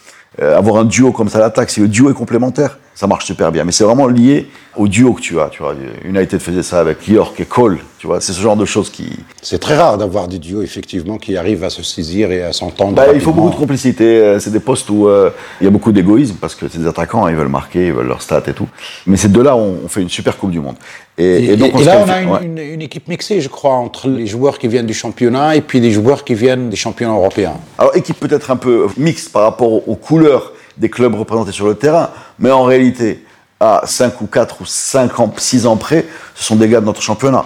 euh, 0.40 0.56
avoir 0.56 0.76
un 0.76 0.84
duo 0.84 1.10
comme 1.10 1.28
ça 1.28 1.38
à 1.38 1.40
l'attaque, 1.40 1.70
si 1.70 1.80
le 1.80 1.88
duo 1.88 2.10
est 2.10 2.14
complémentaire, 2.14 2.78
ça 2.94 3.06
marche 3.06 3.24
super 3.24 3.50
bien. 3.52 3.64
Mais 3.64 3.72
c'est 3.72 3.84
vraiment 3.84 4.06
lié 4.06 4.48
au 4.76 4.88
duo 4.88 5.12
que 5.14 5.20
tu 5.20 5.38
as. 5.40 5.48
Tu 5.48 5.62
vois, 5.62 5.74
United 6.04 6.40
faisait 6.40 6.62
ça 6.62 6.80
avec 6.80 7.06
York 7.08 7.38
et 7.40 7.44
Cole. 7.44 7.78
Tu 7.98 8.06
vois, 8.08 8.20
c'est 8.20 8.32
ce 8.32 8.40
genre 8.40 8.56
de 8.56 8.64
choses 8.64 8.90
qui, 8.90 9.10
C'est 9.42 9.60
très 9.60 9.76
rare 9.76 9.96
d'avoir 9.96 10.26
des 10.26 10.38
duos, 10.38 10.62
effectivement, 10.62 11.18
qui 11.18 11.36
arrivent 11.36 11.62
à 11.62 11.70
se 11.70 11.82
saisir 11.84 12.32
et 12.32 12.42
à 12.42 12.52
s'entendre. 12.52 12.94
Bah, 12.94 13.06
il 13.14 13.20
faut 13.20 13.32
beaucoup 13.32 13.50
de 13.50 13.54
complicité. 13.54 14.04
Euh, 14.04 14.38
C'est 14.40 14.50
des 14.50 14.60
postes 14.60 14.90
où 14.90 15.06
euh, 15.08 15.30
il 15.60 15.64
y 15.64 15.66
a 15.68 15.70
beaucoup 15.70 15.92
d'égoïsme 15.92 16.36
parce 16.40 16.54
que 16.54 16.66
c'est 16.68 16.78
des 16.78 16.86
attaquants, 16.88 17.28
ils 17.28 17.36
veulent 17.36 17.46
marquer, 17.48 17.86
ils 17.88 17.92
veulent 17.92 18.08
leur 18.08 18.20
stats 18.22 18.42
et 18.48 18.52
tout. 18.54 18.66
Mais 19.06 19.16
ces 19.16 19.28
deux-là, 19.28 19.56
on, 19.56 19.86
fait 19.88 20.02
une 20.02 20.08
super 20.08 20.36
Coupe 20.36 20.50
du 20.50 20.58
Monde. 20.60 20.76
Et, 21.16 21.24
Et, 21.24 21.52
et 21.52 21.56
donc, 21.56 21.78
et 21.80 21.84
là, 21.84 22.02
on 22.04 22.10
a 22.10 22.20
une, 22.22 22.28
ouais. 22.30 22.44
une- 22.44 22.58
une 22.74 22.82
équipe 22.82 23.06
mixée, 23.08 23.40
je 23.40 23.48
crois, 23.48 23.74
entre 23.74 24.08
les 24.08 24.26
joueurs 24.26 24.58
qui 24.58 24.66
viennent 24.68 24.86
du 24.86 24.94
championnat 24.94 25.54
et 25.56 25.60
puis 25.60 25.78
les 25.78 25.92
joueurs 25.92 26.24
qui 26.24 26.34
viennent 26.34 26.70
des 26.70 26.76
championnats 26.76 27.12
européens. 27.14 27.54
Alors, 27.78 27.94
équipe 27.96 28.18
peut-être 28.18 28.50
un 28.50 28.56
peu 28.56 28.86
mixte 28.96 29.30
par 29.30 29.42
rapport 29.42 29.88
aux 29.88 29.94
couleurs 29.96 30.52
des 30.76 30.90
clubs 30.90 31.14
représentés 31.14 31.52
sur 31.52 31.66
le 31.66 31.74
terrain, 31.74 32.10
mais 32.38 32.50
en 32.50 32.64
réalité, 32.64 33.24
à 33.60 33.82
5 33.84 34.20
ou 34.20 34.26
4 34.26 34.62
ou 34.62 34.66
5 34.66 35.20
ans, 35.20 35.32
6 35.36 35.66
ans 35.66 35.76
près, 35.76 36.06
ce 36.34 36.44
sont 36.44 36.56
des 36.56 36.68
gars 36.68 36.80
de 36.80 36.86
notre 36.86 37.02
championnat. 37.02 37.44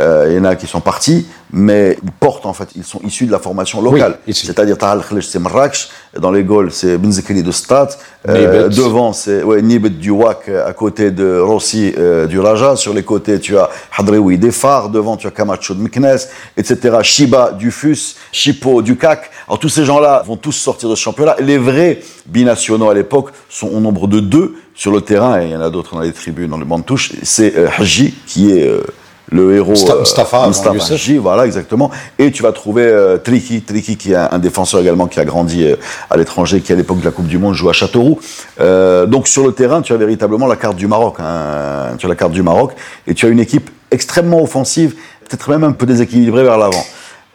Euh, 0.00 0.26
Il 0.28 0.36
y 0.36 0.40
en 0.40 0.44
a 0.44 0.56
qui 0.56 0.66
sont 0.66 0.80
partis, 0.80 1.26
mais 1.52 1.96
ils 2.02 2.10
portent 2.10 2.46
en 2.46 2.52
fait, 2.52 2.68
ils 2.74 2.82
sont 2.82 3.00
issus 3.04 3.26
de 3.26 3.32
la 3.32 3.38
formation 3.38 3.80
locale. 3.80 4.18
Oui. 4.26 4.34
C'est-à-dire 4.34 4.76
Tahal 4.76 5.02
Khalej, 5.08 5.24
c'est 5.24 5.38
Marrakech, 5.38 5.88
dans 6.18 6.32
les 6.32 6.42
goals, 6.42 6.72
c'est 6.72 6.98
Benzekeli 6.98 7.44
de 7.44 7.52
Stade, 7.52 7.90
euh, 8.28 8.68
devant, 8.68 9.12
c'est 9.12 9.44
ouais, 9.44 9.62
Nibet 9.62 9.90
du 9.90 10.10
WAC, 10.10 10.48
à 10.48 10.72
côté 10.72 11.12
de 11.12 11.38
Rossi 11.38 11.94
euh, 11.96 12.26
du 12.26 12.40
Raja, 12.40 12.74
sur 12.74 12.92
les 12.92 13.04
côtés, 13.04 13.38
tu 13.38 13.56
as 13.56 13.70
Hadreoui 13.96 14.36
des 14.36 14.50
Phares, 14.50 14.88
devant, 14.88 15.16
tu 15.16 15.28
as 15.28 15.30
Camacho 15.30 15.74
de 15.74 15.80
Meknes, 15.80 16.26
etc. 16.56 16.98
Shiba 17.02 17.52
du 17.52 17.70
FUS, 17.70 18.16
Chipo 18.32 18.82
du 18.82 18.96
CAC. 18.96 19.30
Alors 19.46 19.60
tous 19.60 19.68
ces 19.68 19.84
gens-là 19.84 20.24
vont 20.26 20.36
tous 20.36 20.52
sortir 20.52 20.88
de 20.88 20.96
ce 20.96 21.02
championnat. 21.02 21.36
Les 21.38 21.58
vrais 21.58 22.00
binationaux 22.26 22.90
à 22.90 22.94
l'époque 22.94 23.28
sont 23.48 23.68
au 23.68 23.78
nombre 23.78 24.08
de 24.08 24.18
deux 24.18 24.56
sur 24.74 24.90
le 24.90 25.02
terrain, 25.02 25.40
et 25.40 25.44
il 25.44 25.50
y 25.52 25.56
en 25.56 25.60
a 25.60 25.70
d'autres 25.70 25.94
dans 25.94 26.00
les 26.00 26.12
tribunes, 26.12 26.50
dans 26.50 26.58
le 26.58 26.64
banc 26.64 26.80
de 26.80 26.84
touche. 26.84 27.12
C'est 27.22 27.56
euh, 27.56 27.68
Haji, 27.78 28.12
qui 28.26 28.50
est 28.50 28.66
euh, 28.66 28.82
le 29.34 29.54
héros. 29.56 29.74
Sta- 29.74 29.94
euh, 29.96 30.00
Mustafa 30.00 30.46
Mustafa. 30.46 30.94
Haji, 30.94 31.18
voilà, 31.18 31.44
exactement. 31.46 31.90
Et 32.18 32.30
tu 32.30 32.42
vas 32.42 32.52
trouver 32.52 32.84
euh, 32.84 33.18
Triki, 33.18 33.62
Triki 33.62 33.96
qui 33.96 34.12
est 34.12 34.16
un, 34.16 34.28
un 34.32 34.38
défenseur 34.38 34.80
également 34.80 35.06
qui 35.06 35.18
a 35.20 35.24
grandi 35.24 35.64
euh, 35.64 35.76
à 36.08 36.16
l'étranger, 36.16 36.60
qui 36.60 36.72
à 36.72 36.76
l'époque 36.76 37.00
de 37.00 37.04
la 37.04 37.10
Coupe 37.10 37.26
du 37.26 37.38
Monde 37.38 37.54
joue 37.54 37.68
à 37.68 37.72
Châteauroux. 37.72 38.18
Euh, 38.60 39.06
donc 39.06 39.26
sur 39.28 39.44
le 39.44 39.52
terrain, 39.52 39.82
tu 39.82 39.92
as 39.92 39.96
véritablement 39.96 40.46
la 40.46 40.56
carte 40.56 40.76
du 40.76 40.86
Maroc. 40.86 41.16
hein. 41.18 41.94
Tu 41.98 42.06
as 42.06 42.08
la 42.08 42.14
carte 42.14 42.32
du 42.32 42.42
Maroc 42.42 42.72
et 43.06 43.14
tu 43.14 43.26
as 43.26 43.28
une 43.28 43.40
équipe 43.40 43.70
extrêmement 43.90 44.42
offensive, 44.42 44.94
peut-être 45.28 45.50
même 45.50 45.64
un 45.64 45.72
peu 45.72 45.86
déséquilibrée 45.86 46.42
vers 46.44 46.58
l'avant. 46.58 46.84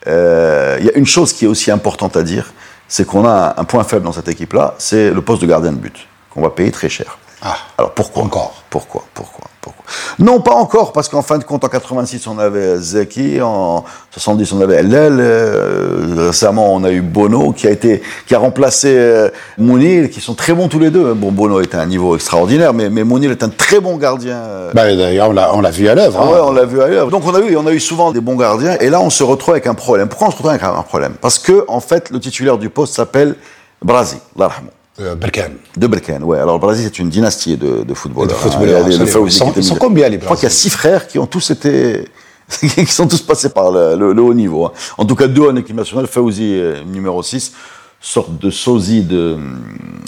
Il 0.07 0.85
y 0.85 0.89
a 0.89 0.95
une 0.95 1.05
chose 1.05 1.33
qui 1.33 1.45
est 1.45 1.47
aussi 1.47 1.69
importante 1.71 2.15
à 2.17 2.23
dire, 2.23 2.53
c'est 2.87 3.05
qu'on 3.05 3.25
a 3.25 3.55
un, 3.57 3.61
un 3.61 3.65
point 3.65 3.83
faible 3.83 4.03
dans 4.05 4.11
cette 4.13 4.27
équipe-là, 4.29 4.75
c'est 4.77 5.11
le 5.11 5.21
poste 5.21 5.41
de 5.41 5.47
gardien 5.47 5.71
de 5.71 5.77
but, 5.77 6.07
qu'on 6.31 6.41
va 6.41 6.49
payer 6.49 6.71
très 6.71 6.89
cher. 6.89 7.17
Ah, 7.41 7.55
Alors 7.77 7.91
pourquoi 7.91 8.23
Encore. 8.23 8.63
Pourquoi 8.69 9.03
Pourquoi 9.13 9.47
Pourquoi? 9.61 9.85
Non, 10.19 10.41
pas 10.41 10.53
encore, 10.53 10.91
parce 10.91 11.07
qu'en 11.07 11.21
fin 11.21 11.37
de 11.37 11.43
compte, 11.43 11.63
en 11.63 11.69
86, 11.69 12.27
on 12.27 12.37
avait 12.37 12.77
Zeki, 12.77 13.41
en 13.41 13.85
70, 14.11 14.51
on 14.53 14.61
avait 14.61 14.83
LL, 14.83 15.17
euh, 15.19 16.25
récemment, 16.27 16.73
on 16.73 16.83
a 16.83 16.91
eu 16.91 17.01
Bono, 17.01 17.53
qui 17.53 17.67
a 17.67 17.71
été, 17.71 18.01
qui 18.27 18.35
a 18.35 18.39
remplacé 18.39 18.89
euh, 18.91 19.29
Mounir, 19.57 20.09
qui 20.09 20.19
sont 20.19 20.35
très 20.35 20.53
bons 20.53 20.67
tous 20.67 20.79
les 20.79 20.89
deux. 20.89 21.13
Bon, 21.13 21.31
Bono 21.31 21.61
est 21.61 21.73
à 21.73 21.79
un 21.81 21.85
niveau 21.85 22.15
extraordinaire, 22.15 22.73
mais, 22.73 22.89
mais 22.89 23.03
Mounir 23.03 23.31
est 23.31 23.43
un 23.43 23.49
très 23.49 23.79
bon 23.79 23.95
gardien. 23.95 24.35
euh, 24.35 24.71
bah, 24.73 24.93
d'ailleurs, 24.95 25.29
on 25.29 25.61
l'a, 25.61 25.71
vu 25.71 25.87
à 25.87 25.95
l'œuvre. 25.95 26.19
ah 26.21 26.25
hein. 26.25 26.31
ouais, 26.33 26.39
on 26.41 26.51
l'a 26.51 26.65
vu 26.65 26.81
ailleurs. 26.81 27.09
Donc 27.09 27.23
on 27.25 27.33
a 27.33 27.39
eu, 27.39 27.55
on 27.55 27.65
a 27.65 27.71
eu 27.71 27.79
souvent 27.79 28.11
des 28.11 28.21
bons 28.21 28.35
gardiens, 28.35 28.75
et 28.79 28.89
là 28.89 28.99
on 28.99 29.09
se 29.09 29.23
retrouve 29.23 29.53
avec 29.53 29.67
un 29.67 29.75
problème. 29.75 30.09
Pourquoi 30.09 30.27
on 30.27 30.31
se 30.31 30.35
retrouve 30.35 30.51
avec 30.51 30.63
un 30.63 30.81
problème? 30.83 31.13
Parce 31.19 31.39
que 31.39 31.63
en 31.67 31.79
fait, 31.79 32.09
le 32.09 32.19
titulaire 32.19 32.57
du 32.57 32.69
poste 32.69 32.95
s'appelle 32.95 33.35
Brazi, 33.81 34.17
Allah 34.37 34.49
yarhamou. 34.49 34.69
Euh, 34.99 35.15
Berkane. 35.15 35.53
De 35.77 35.87
Berkane, 35.87 36.23
ouais. 36.23 36.39
Alors, 36.39 36.55
le 36.55 36.59
Brésil, 36.61 36.85
c'est 36.85 36.99
une 36.99 37.09
dynastie 37.09 37.55
de, 37.57 37.83
de 37.83 37.93
footballeurs. 37.93 38.27
De 38.29 38.33
footballeurs, 38.33 38.85
hein. 38.85 38.89
Les- 38.89 39.05
Fawzi 39.07 39.35
Ils 39.35 39.37
sont- 39.37 39.53
ils 39.55 39.63
combien, 39.75 40.09
les 40.09 40.19
Je 40.19 40.25
crois 40.25 40.35
qu'il 40.35 40.43
y 40.43 40.47
a 40.47 40.49
Brésiliens 40.49 40.49
six 40.49 40.69
frères 40.69 41.07
qui 41.07 41.17
ont 41.19 41.25
tous 41.27 41.51
été, 41.51 42.05
qui 42.59 42.85
sont 42.85 43.07
tous 43.07 43.21
passés 43.21 43.49
par 43.49 43.71
le, 43.71 43.95
le- 43.95 44.13
le 44.13 44.21
haut 44.21 44.33
niveau. 44.33 44.65
hein. 44.65 44.71
En 44.97 45.05
tout 45.05 45.15
cas, 45.15 45.27
deux 45.27 45.43
en 45.47 45.55
équipe 45.55 45.75
nationale. 45.75 46.07
Fawzi, 46.07 46.53
euh, 46.55 46.83
numéro 46.85 47.23
6, 47.23 47.53
sorte 48.01 48.39
de 48.39 48.49
sosie 48.49 49.03
de, 49.03 49.37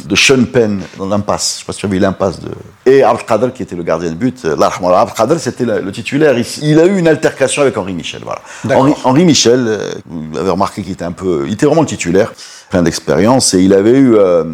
de 0.06 0.16
Sean 0.16 0.46
Penn 0.46 0.82
dans 0.98 1.08
l'impasse. 1.08 1.56
Je 1.56 1.60
sais 1.60 1.66
pas 1.66 1.74
si 1.74 1.80
tu 1.80 1.86
as 1.86 1.90
vu 1.90 2.00
l'impasse 2.00 2.40
de... 2.40 2.50
Et 2.86 3.04
Abdelkader, 3.04 3.50
qui 3.54 3.64
était 3.64 3.76
le 3.76 3.84
gardien 3.84 4.10
de 4.10 4.16
but. 4.16 4.46
euh, 4.46 4.56
Abdelkader, 4.58 5.38
c'était 5.40 5.66
le, 5.66 5.92
titulaire. 5.92 6.38
Il, 6.38 6.46
il 6.62 6.80
a 6.80 6.86
eu 6.86 6.98
une 6.98 7.08
altercation 7.08 7.62
avec 7.64 7.78
Henri 7.78 7.94
Michel, 7.94 8.22
voilà. 8.24 8.42
Henri, 8.78 8.94
Henri 9.04 9.26
Michel, 9.26 9.66
euh, 9.68 9.92
vous 10.06 10.38
avez 10.38 10.50
remarqué 10.50 10.82
qu'il 10.84 10.94
était 10.94 11.04
un 11.04 11.12
peu... 11.12 11.44
Il 11.48 11.54
était 11.54 11.66
vraiment 11.66 11.82
le 11.82 11.88
titulaire, 11.88 12.34
plein 12.70 12.82
d'expérience, 12.82 13.54
et 13.54 13.60
il 13.62 13.74
avait 13.74 13.98
eu... 13.98 14.16
euh, 14.16 14.46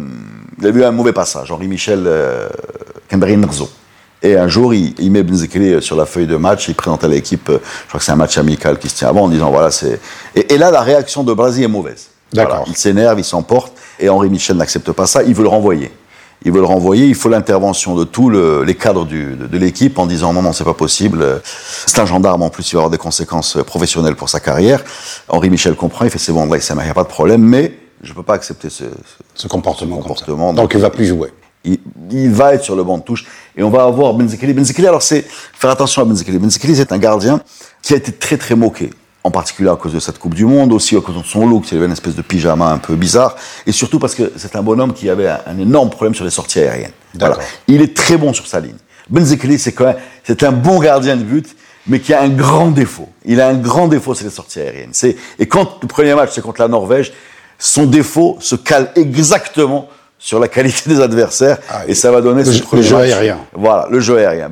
il 0.60 0.66
avait 0.66 0.80
eu 0.80 0.84
un 0.84 0.90
mauvais 0.90 1.12
passage. 1.12 1.52
Henri 1.52 1.68
Michel, 1.68 2.04
euh. 2.06 2.48
Et 4.20 4.36
un 4.36 4.48
jour, 4.48 4.74
il, 4.74 4.94
il 4.98 5.12
met 5.12 5.22
Benzekri 5.22 5.80
sur 5.80 5.94
la 5.94 6.04
feuille 6.04 6.26
de 6.26 6.36
match, 6.36 6.66
il 6.68 6.74
présente 6.74 7.04
à 7.04 7.08
l'équipe, 7.08 7.48
je 7.48 7.88
crois 7.88 8.00
que 8.00 8.04
c'est 8.04 8.10
un 8.10 8.16
match 8.16 8.36
amical 8.36 8.78
qui 8.78 8.88
se 8.88 8.96
tient 8.96 9.08
avant, 9.08 9.22
en 9.22 9.28
disant 9.28 9.50
voilà, 9.50 9.70
c'est. 9.70 10.00
Et, 10.34 10.54
et 10.54 10.58
là, 10.58 10.72
la 10.72 10.82
réaction 10.82 11.22
de 11.22 11.32
Brasil 11.32 11.62
est 11.62 11.68
mauvaise. 11.68 12.08
D'accord. 12.32 12.56
Voilà, 12.58 12.70
il 12.70 12.76
s'énerve, 12.76 13.18
il 13.18 13.24
s'emporte, 13.24 13.72
et 13.98 14.08
Henri 14.08 14.28
Michel 14.28 14.56
n'accepte 14.56 14.92
pas 14.92 15.06
ça, 15.06 15.22
il 15.22 15.34
veut 15.34 15.42
le 15.42 15.48
renvoyer. 15.48 15.90
Il 16.44 16.52
veut 16.52 16.60
le 16.60 16.66
renvoyer, 16.66 17.06
il 17.06 17.16
faut 17.16 17.28
l'intervention 17.28 17.96
de 17.96 18.04
tous 18.04 18.30
le- 18.30 18.62
les 18.62 18.76
cadres 18.76 19.04
du- 19.04 19.34
de, 19.34 19.46
de 19.48 19.58
l'équipe 19.58 19.98
en 19.98 20.06
disant 20.06 20.32
non, 20.32 20.42
non, 20.42 20.52
c'est 20.52 20.62
pas 20.64 20.74
possible. 20.74 21.42
C'est 21.86 21.98
un 21.98 22.06
gendarme, 22.06 22.42
en 22.42 22.50
plus, 22.50 22.70
il 22.70 22.74
va 22.74 22.80
avoir 22.80 22.90
des 22.90 22.98
conséquences 22.98 23.56
euh, 23.56 23.64
professionnelles 23.64 24.14
pour 24.14 24.28
sa 24.28 24.38
carrière. 24.38 24.84
Henri 25.28 25.50
Michel 25.50 25.74
comprend, 25.74 26.04
il 26.04 26.10
fait 26.12 26.18
c'est 26.18 26.32
bon, 26.32 26.46
là, 26.46 26.56
il 26.58 26.74
n'y 26.84 26.90
a 26.90 26.94
pas 26.94 27.02
de 27.02 27.08
problème, 27.08 27.42
mais 27.42 27.76
je 28.02 28.12
peux 28.12 28.22
pas 28.22 28.34
accepter 28.34 28.70
ce, 28.70 28.84
ce- 28.84 28.88
Ce 29.34 29.48
comportement. 29.48 30.00
Ce 30.16 30.24
Donc, 30.26 30.54
donc, 30.54 30.74
il 30.74 30.80
va 30.80 30.90
plus 30.90 31.06
jouer. 31.06 31.32
il, 31.64 31.78
il 32.12 32.30
va 32.30 32.54
être 32.54 32.62
sur 32.62 32.76
le 32.76 32.84
banc 32.84 32.98
de 32.98 33.02
touche 33.02 33.24
et 33.56 33.64
on 33.64 33.70
va 33.70 33.82
avoir 33.82 34.14
Benzekeli. 34.14 34.52
Benzekeli, 34.52 34.86
alors 34.86 35.02
c'est 35.02 35.24
faire 35.54 35.70
attention 35.70 36.02
à 36.02 36.04
Benzekeli. 36.04 36.38
Benzekeli, 36.38 36.76
c'est 36.76 36.92
un 36.92 36.98
gardien 36.98 37.40
qui 37.82 37.94
a 37.94 37.96
été 37.96 38.12
très 38.12 38.36
très 38.36 38.54
moqué, 38.54 38.90
en 39.24 39.30
particulier 39.30 39.68
à 39.68 39.76
cause 39.76 39.92
de 39.92 40.00
cette 40.00 40.18
Coupe 40.18 40.34
du 40.34 40.44
Monde, 40.44 40.72
aussi 40.72 40.96
à 40.96 41.00
cause 41.00 41.16
de 41.16 41.22
son 41.22 41.46
look, 41.46 41.70
il 41.70 41.76
avait 41.76 41.86
une 41.86 41.92
espèce 41.92 42.14
de 42.14 42.22
pyjama 42.22 42.70
un 42.70 42.78
peu 42.78 42.94
bizarre, 42.94 43.36
et 43.66 43.72
surtout 43.72 43.98
parce 43.98 44.14
que 44.14 44.32
c'est 44.36 44.56
un 44.56 44.62
bonhomme 44.62 44.92
qui 44.92 45.10
avait 45.10 45.28
un, 45.28 45.40
un 45.46 45.58
énorme 45.58 45.90
problème 45.90 46.14
sur 46.14 46.24
les 46.24 46.30
sorties 46.30 46.60
aériennes. 46.60 46.92
D'accord. 47.14 47.42
Il 47.66 47.82
est 47.82 47.96
très 47.96 48.16
bon 48.16 48.32
sur 48.32 48.46
sa 48.46 48.60
ligne. 48.60 48.76
Benzekeli, 49.10 49.58
c'est 49.58 49.72
quand 49.72 49.86
même, 49.86 49.96
c'est 50.24 50.42
un 50.42 50.52
bon 50.52 50.78
gardien 50.78 51.16
de 51.16 51.22
but, 51.22 51.56
mais 51.86 52.00
qui 52.00 52.12
a 52.12 52.22
un 52.22 52.28
grand 52.28 52.70
défaut. 52.70 53.08
Il 53.24 53.40
a 53.40 53.48
un 53.48 53.54
grand 53.54 53.88
défaut, 53.88 54.14
c'est 54.14 54.24
les 54.24 54.30
sorties 54.30 54.60
aériennes. 54.60 54.90
C'est, 54.92 55.16
et 55.38 55.46
quand 55.46 55.78
le 55.82 55.88
premier 55.88 56.14
match, 56.14 56.30
c'est 56.34 56.42
contre 56.42 56.60
la 56.60 56.68
Norvège, 56.68 57.12
son 57.58 57.86
défaut 57.86 58.36
se 58.40 58.54
cale 58.54 58.92
exactement 58.94 59.88
sur 60.18 60.40
la 60.40 60.48
qualité 60.48 60.90
des 60.90 61.00
adversaires 61.00 61.58
Ah, 61.70 61.82
et 61.86 61.94
ça 61.94 62.10
va 62.10 62.20
donner 62.20 62.42
le 62.42 62.52
ce 62.52 62.62
le 62.74 62.82
jeu 62.82 62.96
match. 62.96 63.04
aérien. 63.10 63.38
Voilà, 63.54 63.86
le 63.90 64.00
jeu 64.00 64.18
aérien. 64.18 64.50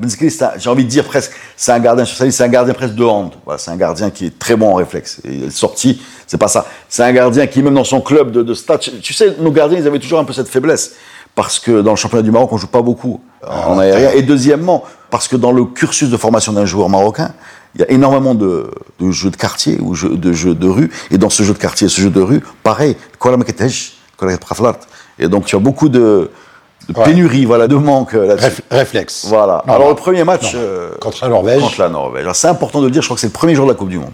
J'ai 0.59 0.71
envie 0.71 0.85
de 0.85 0.89
dire 0.89 1.05
presque, 1.05 1.33
c'est 1.57 1.73
un 1.73 1.81
gardien 1.81 2.05
c'est 2.07 2.43
un 2.45 2.49
gardien 2.49 2.73
presque 2.73 2.95
de 2.95 3.05
hand. 3.05 3.33
Voilà, 3.45 3.59
c'est 3.59 3.73
un 3.73 3.77
gardien 3.77 4.11
qui 4.11 4.27
est 4.27 4.39
très 4.39 4.55
bon 4.57 4.71
en 4.71 4.75
réflexe. 4.75 5.21
Et 5.25 5.35
il 5.35 5.45
est 5.45 5.51
sorti, 5.51 6.01
c'est 6.27 6.39
pas 6.39 6.49
ça. 6.49 6.67
C'est 6.89 7.03
un 7.03 7.13
gardien 7.13 7.47
qui, 7.49 7.63
même 7.63 7.75
dans 7.75 7.85
son 7.85 8.01
club 8.01 8.31
de, 8.31 8.43
de 8.43 8.55
stats, 8.55 8.79
tu 8.79 9.13
sais, 9.13 9.35
nos 9.41 9.51
gardiens, 9.51 9.79
ils 9.79 9.87
avaient 9.87 9.99
toujours 9.99 10.21
un 10.21 10.25
peu 10.25 10.33
cette 10.33 10.49
faiblesse. 10.49 10.93
Parce 11.35 11.59
que 11.59 11.83
dans 11.83 11.91
le 11.91 11.97
championnat 11.97 12.23
du 12.23 12.31
Maroc, 12.31 12.51
on 12.53 12.57
joue 12.57 12.67
pas 12.69 12.81
beaucoup 12.81 13.21
Ah, 13.43 13.69
en 13.69 13.79
aérien. 13.79 14.11
Et 14.15 14.23
deuxièmement, 14.23 14.85
parce 15.11 15.29
que 15.29 15.37
dans 15.37 15.53
le 15.53 15.65
cursus 15.65 16.09
de 16.09 16.17
formation 16.17 16.53
d'un 16.53 16.65
joueur 16.65 16.89
marocain, 16.89 17.33
il 17.75 17.83
y 17.83 17.85
a 17.85 17.91
énormément 17.91 18.35
de, 18.35 18.71
de 19.01 19.11
jeux 19.11 19.31
de 19.31 19.37
quartier 19.37 19.79
ou 19.83 19.95
de 19.95 20.33
jeux 20.33 20.55
de 20.55 20.69
rue. 20.69 20.91
Et 21.11 21.19
dans 21.19 21.29
ce 21.29 21.43
jeu 21.43 21.53
de 21.53 21.59
quartier, 21.59 21.89
ce 21.89 22.01
jeu 22.01 22.09
de 22.09 22.23
rue, 22.23 22.41
pareil, 22.63 22.97
Kuala 23.21 23.37
Maketej, 23.37 23.93
Kuala 24.17 24.39
Praflart. 24.39 24.79
Et 25.19 25.29
donc, 25.29 25.47
tu 25.47 25.57
as 25.57 25.59
beaucoup 25.59 25.89
de, 25.89 26.31
de 26.89 26.95
Ouais. 26.99 27.05
pénurie, 27.05 27.45
voilà, 27.47 27.67
de 27.69 27.75
manque 27.75 28.15
euh, 28.15 28.27
là-dessus. 28.27 28.47
Réf- 28.47 28.61
réflexe. 28.71 29.25
Voilà. 29.29 29.63
Non, 29.67 29.75
Alors 29.75 29.87
non. 29.89 29.95
le 29.95 29.97
premier 29.97 30.25
match 30.25 30.53
euh, 30.55 30.91
Contre 31.01 31.19
la 31.23 31.29
Norvège. 31.29 31.61
contre 31.63 31.81
la 31.81 31.89
Norvège. 31.89 32.27
C'est 32.35 32.49
important 32.49 32.81
de 32.81 32.85
le 32.87 32.91
dire, 32.91 33.03
je 33.03 33.07
crois 33.09 33.17
que 33.17 33.21
c'est 33.21 33.27
le 33.27 33.33
premier 33.33 33.55
jour 33.55 33.67
de 33.67 33.73
la 33.73 33.77
Coupe 33.77 33.89
du 33.89 33.99
Monde. 33.99 34.13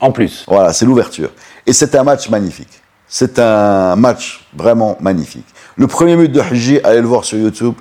En 0.00 0.12
plus. 0.12 0.44
Voilà, 0.46 0.72
c'est 0.72 0.84
l'ouverture. 0.86 1.30
Et 1.66 1.72
c'est 1.72 1.94
un 1.96 2.04
match 2.04 2.28
magnifique. 2.30 2.68
C'est 3.08 3.38
un 3.38 3.96
match 3.96 4.46
vraiment 4.56 4.96
magnifique. 5.00 5.46
Le 5.76 5.86
premier 5.86 6.14
but 6.16 6.30
de 6.30 6.40
Haji, 6.40 6.78
allez 6.84 7.00
le 7.00 7.06
voir 7.06 7.24
sur 7.24 7.38
YouTube, 7.38 7.74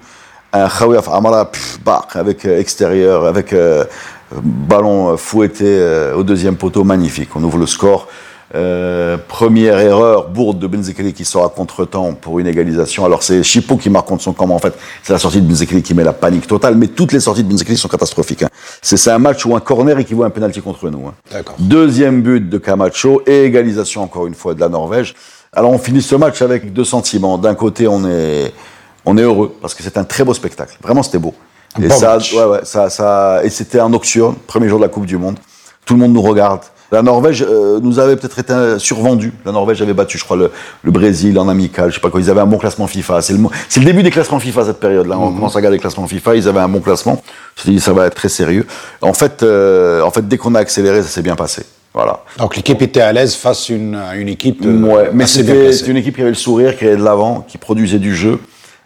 un 0.53 0.67
Khawiyaf 0.69 1.09
Amara, 1.09 1.51
pff, 1.51 1.79
bah, 1.83 2.05
avec 2.13 2.45
euh, 2.45 2.59
extérieur, 2.59 3.25
avec 3.25 3.53
euh, 3.53 3.83
ballon 4.31 5.15
fouetté 5.17 5.65
euh, 5.67 6.15
au 6.15 6.23
deuxième 6.23 6.55
poteau, 6.55 6.83
magnifique. 6.83 7.29
On 7.35 7.43
ouvre 7.43 7.57
le 7.57 7.67
score. 7.67 8.07
Euh, 8.55 9.17
première 9.27 9.77
erreur, 9.79 10.29
bourde 10.29 10.57
de 10.59 10.67
Benzekeli 10.67 11.11
qui 11.13 11.25
sort 11.25 11.43
à 11.43 11.49
contre-temps 11.49 12.13
pour 12.13 12.39
une 12.39 12.47
égalisation. 12.47 13.03
Alors 13.03 13.21
c'est 13.21 13.43
Chipo 13.43 13.75
qui 13.75 13.89
marque 13.89 14.07
contre 14.07 14.23
son 14.23 14.31
camp, 14.31 14.49
en 14.49 14.59
fait 14.59 14.73
c'est 15.03 15.11
la 15.11 15.19
sortie 15.19 15.41
de 15.41 15.47
Benzekeli 15.47 15.83
qui 15.83 15.93
met 15.93 16.05
la 16.05 16.13
panique 16.13 16.47
totale. 16.47 16.75
Mais 16.75 16.87
toutes 16.87 17.11
les 17.11 17.19
sorties 17.19 17.43
de 17.43 17.49
Benzekeli 17.49 17.75
sont 17.75 17.89
catastrophiques. 17.89 18.43
hein. 18.43 18.49
C'est 18.81 19.09
un 19.11 19.19
match 19.19 19.45
où 19.45 19.53
un 19.55 19.59
corner 19.59 19.99
équivaut 19.99 20.23
à 20.23 20.27
un 20.27 20.29
penalty 20.29 20.61
contre 20.61 20.89
nous. 20.89 21.07
hein. 21.07 21.13
Deuxième 21.59 22.21
but 22.21 22.49
de 22.49 22.57
Camacho 22.57 23.21
et 23.27 23.43
égalisation 23.43 24.01
encore 24.03 24.27
une 24.27 24.35
fois 24.35 24.53
de 24.53 24.61
la 24.61 24.69
Norvège. 24.69 25.13
Alors 25.51 25.71
on 25.71 25.77
finit 25.77 26.01
ce 26.01 26.15
match 26.15 26.41
avec 26.41 26.71
deux 26.71 26.85
sentiments. 26.85 27.37
D'un 27.37 27.55
côté, 27.55 27.87
on 27.87 28.07
est, 28.07 28.53
on 29.05 29.17
est 29.17 29.23
heureux 29.23 29.53
parce 29.61 29.73
que 29.73 29.83
c'est 29.83 29.97
un 29.97 30.03
très 30.05 30.23
beau 30.23 30.33
spectacle. 30.33 30.77
Vraiment, 30.81 31.03
c'était 31.03 31.19
beau. 31.19 31.33
Un 31.77 31.83
et 31.83 31.87
bon 31.89 31.95
ça, 31.95 32.13
match. 32.13 32.33
ouais, 32.33 32.45
ouais, 32.45 32.59
ça, 32.63 32.89
ça, 32.89 33.41
et 33.43 33.49
c'était 33.49 33.79
un 33.79 33.89
nocturne, 33.89 34.35
premier 34.47 34.69
jour 34.69 34.79
de 34.79 34.83
la 34.83 34.89
Coupe 34.89 35.05
du 35.05 35.17
Monde. 35.17 35.37
Tout 35.85 35.95
le 35.95 35.99
monde 35.99 36.13
nous 36.13 36.21
regarde. 36.21 36.61
La 36.91 37.01
Norvège 37.01 37.45
euh, 37.47 37.79
nous 37.81 37.99
avait 37.99 38.15
peut-être 38.15 38.39
été 38.39 38.53
euh, 38.53 38.79
survendu. 38.79 39.33
La 39.45 39.51
Norvège 39.51 39.81
avait 39.81 39.93
battu, 39.93 40.17
je 40.17 40.23
crois, 40.23 40.37
le, 40.37 40.51
le 40.83 40.91
Brésil 40.91 41.37
en 41.37 41.49
amical. 41.49 41.89
Je 41.89 41.95
sais 41.95 42.01
pas 42.01 42.09
quoi. 42.09 42.21
Ils 42.21 42.29
avaient 42.29 42.39
un 42.41 42.45
bon 42.45 42.57
classement 42.57 42.87
FIFA. 42.87 43.21
C'est 43.21 43.33
le, 43.33 43.39
le 43.39 43.83
début 43.85 44.03
des 44.03 44.11
classements 44.11 44.39
FIFA 44.39 44.65
cette 44.65 44.79
période-là. 44.79 45.15
Mhm. 45.15 45.21
On 45.23 45.31
commence 45.33 45.53
à 45.55 45.57
regarder 45.57 45.77
les 45.77 45.81
classements 45.81 46.07
FIFA. 46.07 46.35
Ils 46.35 46.47
avaient 46.47 46.59
un 46.59 46.69
bon 46.69 46.79
classement. 46.79 47.21
Je 47.55 47.61
me 47.61 47.63
suis 47.63 47.71
dit, 47.73 47.79
ça 47.81 47.91
va 47.93 48.05
être 48.07 48.15
très 48.15 48.29
sérieux. 48.29 48.65
En 49.01 49.13
fait, 49.13 49.43
euh, 49.43 50.01
en 50.01 50.11
fait, 50.11 50.27
dès 50.27 50.37
qu'on 50.37 50.55
a 50.55 50.59
accéléré, 50.59 51.01
ça 51.01 51.09
s'est 51.09 51.21
bien 51.21 51.35
passé. 51.35 51.63
Voilà. 51.93 52.23
Donc 52.37 52.55
l'équipe 52.55 52.81
était 52.81 53.01
à 53.01 53.11
l'aise 53.11 53.35
face 53.35 53.69
à 53.69 53.73
une, 53.73 53.99
une 54.15 54.29
équipe 54.29 54.61
euh, 54.65 54.81
Ouais, 54.83 55.09
mais 55.13 55.25
c'était 55.25 55.71
une 55.87 55.97
équipe 55.97 56.15
qui 56.15 56.21
avait 56.21 56.29
le 56.29 56.35
sourire, 56.35 56.77
qui 56.77 56.85
allait 56.85 56.95
de 56.95 57.03
l'avant, 57.03 57.43
qui 57.47 57.57
produisait 57.57 57.99
du 57.99 58.15
jeu. 58.15 58.39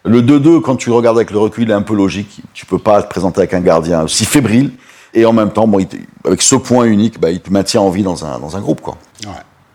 Le 0.04 0.22
2-2, 0.22 0.60
quand 0.62 0.76
tu 0.76 0.90
regardes 0.90 1.18
avec 1.18 1.30
le 1.30 1.38
recul, 1.38 1.64
il 1.64 1.70
est 1.70 1.74
un 1.74 1.82
peu 1.82 1.94
logique. 1.94 2.40
Tu 2.54 2.66
peux 2.66 2.78
pas 2.78 3.02
te 3.02 3.08
présenter 3.08 3.40
avec 3.40 3.54
un 3.54 3.60
gardien 3.60 4.02
aussi 4.02 4.24
fébrile. 4.24 4.70
Et 5.14 5.24
en 5.26 5.32
même 5.32 5.50
temps, 5.50 5.66
bon, 5.66 5.78
il 5.78 5.86
te- 5.86 5.96
avec 6.24 6.40
ce 6.42 6.54
point 6.56 6.84
unique, 6.84 7.20
bah, 7.20 7.30
il 7.30 7.40
te 7.40 7.50
maintient 7.52 7.80
en 7.80 7.90
vie 7.90 8.02
dans 8.02 8.24
un, 8.24 8.38
dans 8.38 8.56
un 8.56 8.60
groupe. 8.60 8.80
Quoi. 8.80 8.96
Ouais. 9.24 9.30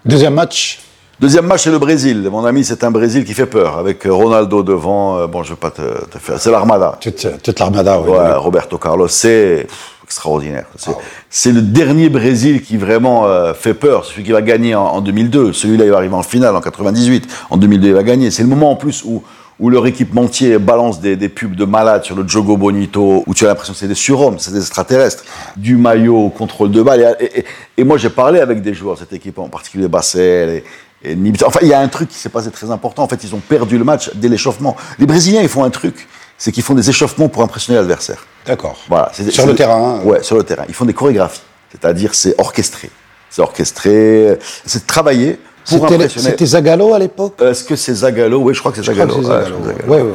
Deuxième 0.05 0.33
match, 0.33 0.79
Deuxième 1.19 1.47
match, 1.47 1.63
c'est 1.63 1.71
le 1.71 1.79
Brésil. 1.79 2.27
Mon 2.31 2.45
ami, 2.45 2.63
c'est 2.63 2.83
un 2.83 2.91
Brésil 2.91 3.25
qui 3.25 3.33
fait 3.33 3.47
peur. 3.47 3.79
Avec 3.79 4.03
Ronaldo 4.07 4.61
devant, 4.61 5.17
euh, 5.17 5.25
bon, 5.25 5.41
je 5.41 5.49
vais 5.49 5.55
pas 5.55 5.71
te, 5.71 5.81
te 6.05 6.19
faire... 6.19 6.39
C'est 6.39 6.51
l'armada. 6.51 6.95
toute, 7.01 7.25
toute 7.41 7.59
l'armada. 7.59 7.99
oui. 7.99 8.11
Ouais, 8.11 8.33
Roberto 8.33 8.77
Carlos, 8.77 9.07
c'est 9.07 9.65
extraordinaire. 10.03 10.65
C'est 10.75 10.91
c'est 11.31 11.51
le 11.51 11.61
dernier 11.63 12.09
Brésil 12.09 12.61
qui 12.61 12.77
vraiment 12.77 13.25
euh, 13.25 13.55
fait 13.55 13.73
peur. 13.73 14.05
Celui 14.05 14.23
qui 14.25 14.31
va 14.31 14.43
gagner 14.43 14.75
en, 14.75 14.83
en 14.85 15.01
2002. 15.01 15.53
Celui-là, 15.53 15.85
il 15.85 15.89
va 15.91 15.97
arriver 15.97 16.13
en 16.13 16.21
finale 16.21 16.55
en 16.55 16.61
98. 16.61 17.27
En 17.49 17.57
2002, 17.57 17.87
il 17.87 17.93
va 17.95 18.03
gagner. 18.03 18.29
C'est 18.29 18.43
le 18.43 18.49
moment 18.49 18.69
en 18.71 18.75
plus 18.75 19.03
où, 19.03 19.23
où 19.59 19.69
leur 19.69 19.87
équipementier 19.87 20.57
balance 20.59 20.99
des, 21.01 21.15
des 21.15 21.29
pubs 21.29 21.55
de 21.55 21.65
malades 21.65 22.03
sur 22.03 22.15
le 22.15 22.27
Jogo 22.27 22.57
Bonito, 22.57 23.23
où 23.25 23.33
tu 23.33 23.45
as 23.45 23.47
l'impression 23.47 23.73
que 23.73 23.79
c'est 23.79 23.87
des 23.87 23.95
surhommes, 23.95 24.37
c'est 24.39 24.51
des 24.51 24.59
extraterrestres. 24.59 25.23
Du 25.55 25.77
maillot 25.77 26.17
au 26.25 26.29
contrôle 26.29 26.69
de 26.71 26.81
balle. 26.83 27.17
Et, 27.19 27.23
et- 27.25 27.39
et- 27.39 27.45
et 27.77 27.83
moi, 27.83 27.97
j'ai 27.97 28.09
parlé 28.09 28.39
avec 28.39 28.61
des 28.61 28.73
joueurs 28.73 28.95
de 28.95 28.99
cette 28.99 29.13
équipe, 29.13 29.39
en 29.39 29.49
particulier 29.49 29.87
Bassel 29.87 30.49
et, 30.49 30.63
et 31.03 31.15
Nibs. 31.15 31.37
Enfin, 31.45 31.59
il 31.63 31.67
y 31.69 31.73
a 31.73 31.79
un 31.79 31.87
truc 31.87 32.09
qui 32.09 32.17
s'est 32.17 32.29
passé 32.29 32.51
très 32.51 32.69
important. 32.71 33.03
En 33.03 33.07
fait, 33.07 33.23
ils 33.23 33.33
ont 33.33 33.39
perdu 33.39 33.77
le 33.77 33.83
match 33.83 34.11
dès 34.15 34.27
l'échauffement. 34.29 34.75
Les 34.99 35.05
Brésiliens, 35.07 35.41
ils 35.41 35.49
font 35.49 35.63
un 35.63 35.69
truc. 35.71 36.07
C'est 36.39 36.51
qu'ils 36.51 36.61
font 36.63 36.75
des 36.75 36.87
échauffements 36.89 37.27
pour 37.29 37.41
impressionner 37.41 37.79
l'adversaire. 37.79 38.25
D'accord. 38.45 38.77
Voilà, 38.87 39.11
Sur 39.31 39.47
le 39.47 39.55
terrain. 39.55 39.99
hein. 40.01 40.05
Ouais, 40.05 40.21
sur 40.21 40.37
le 40.37 40.43
terrain. 40.43 40.65
Ils 40.67 40.75
font 40.75 40.85
des 40.85 40.93
chorégraphies, 40.93 41.41
c'est-à-dire 41.71 42.13
c'est 42.13 42.35
orchestré. 42.39 42.91
C'est 43.31 43.41
orchestré, 43.41 44.37
c'est 44.65 44.85
travaillé 44.85 45.39
C'était 45.67 46.45
Zagallo 46.45 46.93
à 46.93 46.99
l'époque 46.99 47.41
Est-ce 47.41 47.63
que 47.63 47.75
c'est 47.75 47.93
Zagallo 47.93 48.39
Oui, 48.39 48.53
je 48.53 48.59
crois 48.59 48.71
que 48.71 48.81
c'est 48.81 48.93
que 48.93 49.87
Ouais, 49.87 50.01
ouais, 50.01 50.01
ouais. 50.01 50.11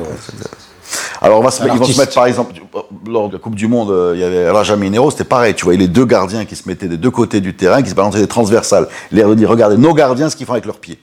Alors 1.21 1.39
on 1.39 1.43
va 1.43 1.51
se 1.51 1.63
ils 1.63 1.71
vont 1.71 1.85
se 1.85 1.99
mettre 1.99 2.15
par 2.15 2.27
exemple 2.27 2.53
lors 3.07 3.29
de 3.29 3.35
la 3.35 3.39
Coupe 3.39 3.55
du 3.55 3.69
Monde, 3.69 3.91
euh, 3.91 4.13
il 4.15 4.21
y 4.21 4.25
avait 4.25 4.51
Raja 4.51 4.77
Minero, 4.77 5.11
c'était 5.11 5.25
pareil. 5.25 5.55
Tu 5.55 5.65
vois, 5.65 5.75
les 5.75 5.89
deux 5.89 6.05
gardiens 6.05 6.45
qui 6.45 6.57
se 6.57 6.69
mettaient 6.69 6.89
des 6.89 6.97
deux 6.97 7.11
côtés 7.11 7.41
du 7.41 7.55
terrain, 7.55 7.83
qui 7.83 7.91
se 7.91 7.95
balançaient 7.95 8.19
des 8.21 8.27
transversales. 8.27 8.89
L'air 9.13 9.29
de 9.29 9.35
dire, 9.35 9.49
regardez, 9.49 9.77
nos 9.77 9.95
gardiens, 9.95 10.29
ce 10.29 10.37
qu'ils 10.37 10.47
font 10.47 10.53
avec 10.53 10.67
leurs 10.67 10.79
pieds. 10.79 10.99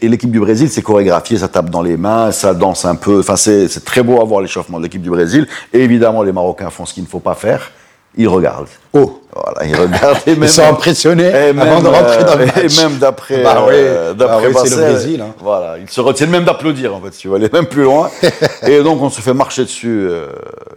Et 0.00 0.08
l'équipe 0.08 0.30
du 0.30 0.40
Brésil, 0.40 0.70
c'est 0.70 0.82
chorégraphié, 0.82 1.38
ça 1.38 1.48
tape 1.48 1.70
dans 1.70 1.82
les 1.82 1.96
mains, 1.96 2.32
ça 2.32 2.54
danse 2.54 2.84
un 2.84 2.94
peu. 2.94 3.20
Enfin, 3.20 3.36
c'est 3.36 3.68
c'est 3.68 3.84
très 3.84 4.02
beau 4.02 4.20
à 4.20 4.24
voir 4.24 4.40
l'échauffement 4.40 4.78
de 4.78 4.84
l'équipe 4.84 5.02
du 5.02 5.10
Brésil. 5.10 5.46
Et 5.72 5.80
évidemment, 5.80 6.22
les 6.22 6.32
Marocains 6.32 6.70
font 6.70 6.86
ce 6.86 6.94
qu'il 6.94 7.02
ne 7.02 7.08
faut 7.08 7.20
pas 7.20 7.34
faire. 7.34 7.70
Ils 8.16 8.28
regardent. 8.28 8.68
Oh. 8.92 9.20
Voilà, 9.34 9.64
ils 9.66 9.74
regardent. 9.74 10.18
Et 10.26 10.32
Ils 10.32 10.48
sont 10.48 10.62
impressionnés 10.62 11.24
et 11.24 11.58
avant 11.58 11.80
de 11.80 11.88
rentrer 11.88 12.24
dans 12.24 12.34
le 12.34 12.42
euh, 12.42 12.46
match. 12.46 12.78
Et 12.78 12.82
même 12.82 12.98
d'après. 12.98 13.42
Bah 13.42 13.64
oui, 13.66 13.74
euh, 13.74 14.12
bah 14.12 14.38
oui, 14.44 14.52
c'est 14.62 14.76
le 14.76 14.82
Brésil, 14.82 15.20
hein. 15.22 15.34
Voilà, 15.40 15.78
ils 15.78 15.88
se 15.88 16.02
retiennent 16.02 16.30
même 16.30 16.44
d'applaudir, 16.44 16.94
en 16.94 17.00
fait, 17.00 17.14
si 17.14 17.20
tu 17.20 17.28
veux 17.28 17.36
aller 17.36 17.48
même 17.50 17.66
plus 17.66 17.84
loin. 17.84 18.10
et 18.66 18.82
donc, 18.82 19.00
on 19.00 19.08
se 19.08 19.22
fait 19.22 19.32
marcher 19.32 19.62
dessus, 19.62 20.06
euh, 20.10 20.26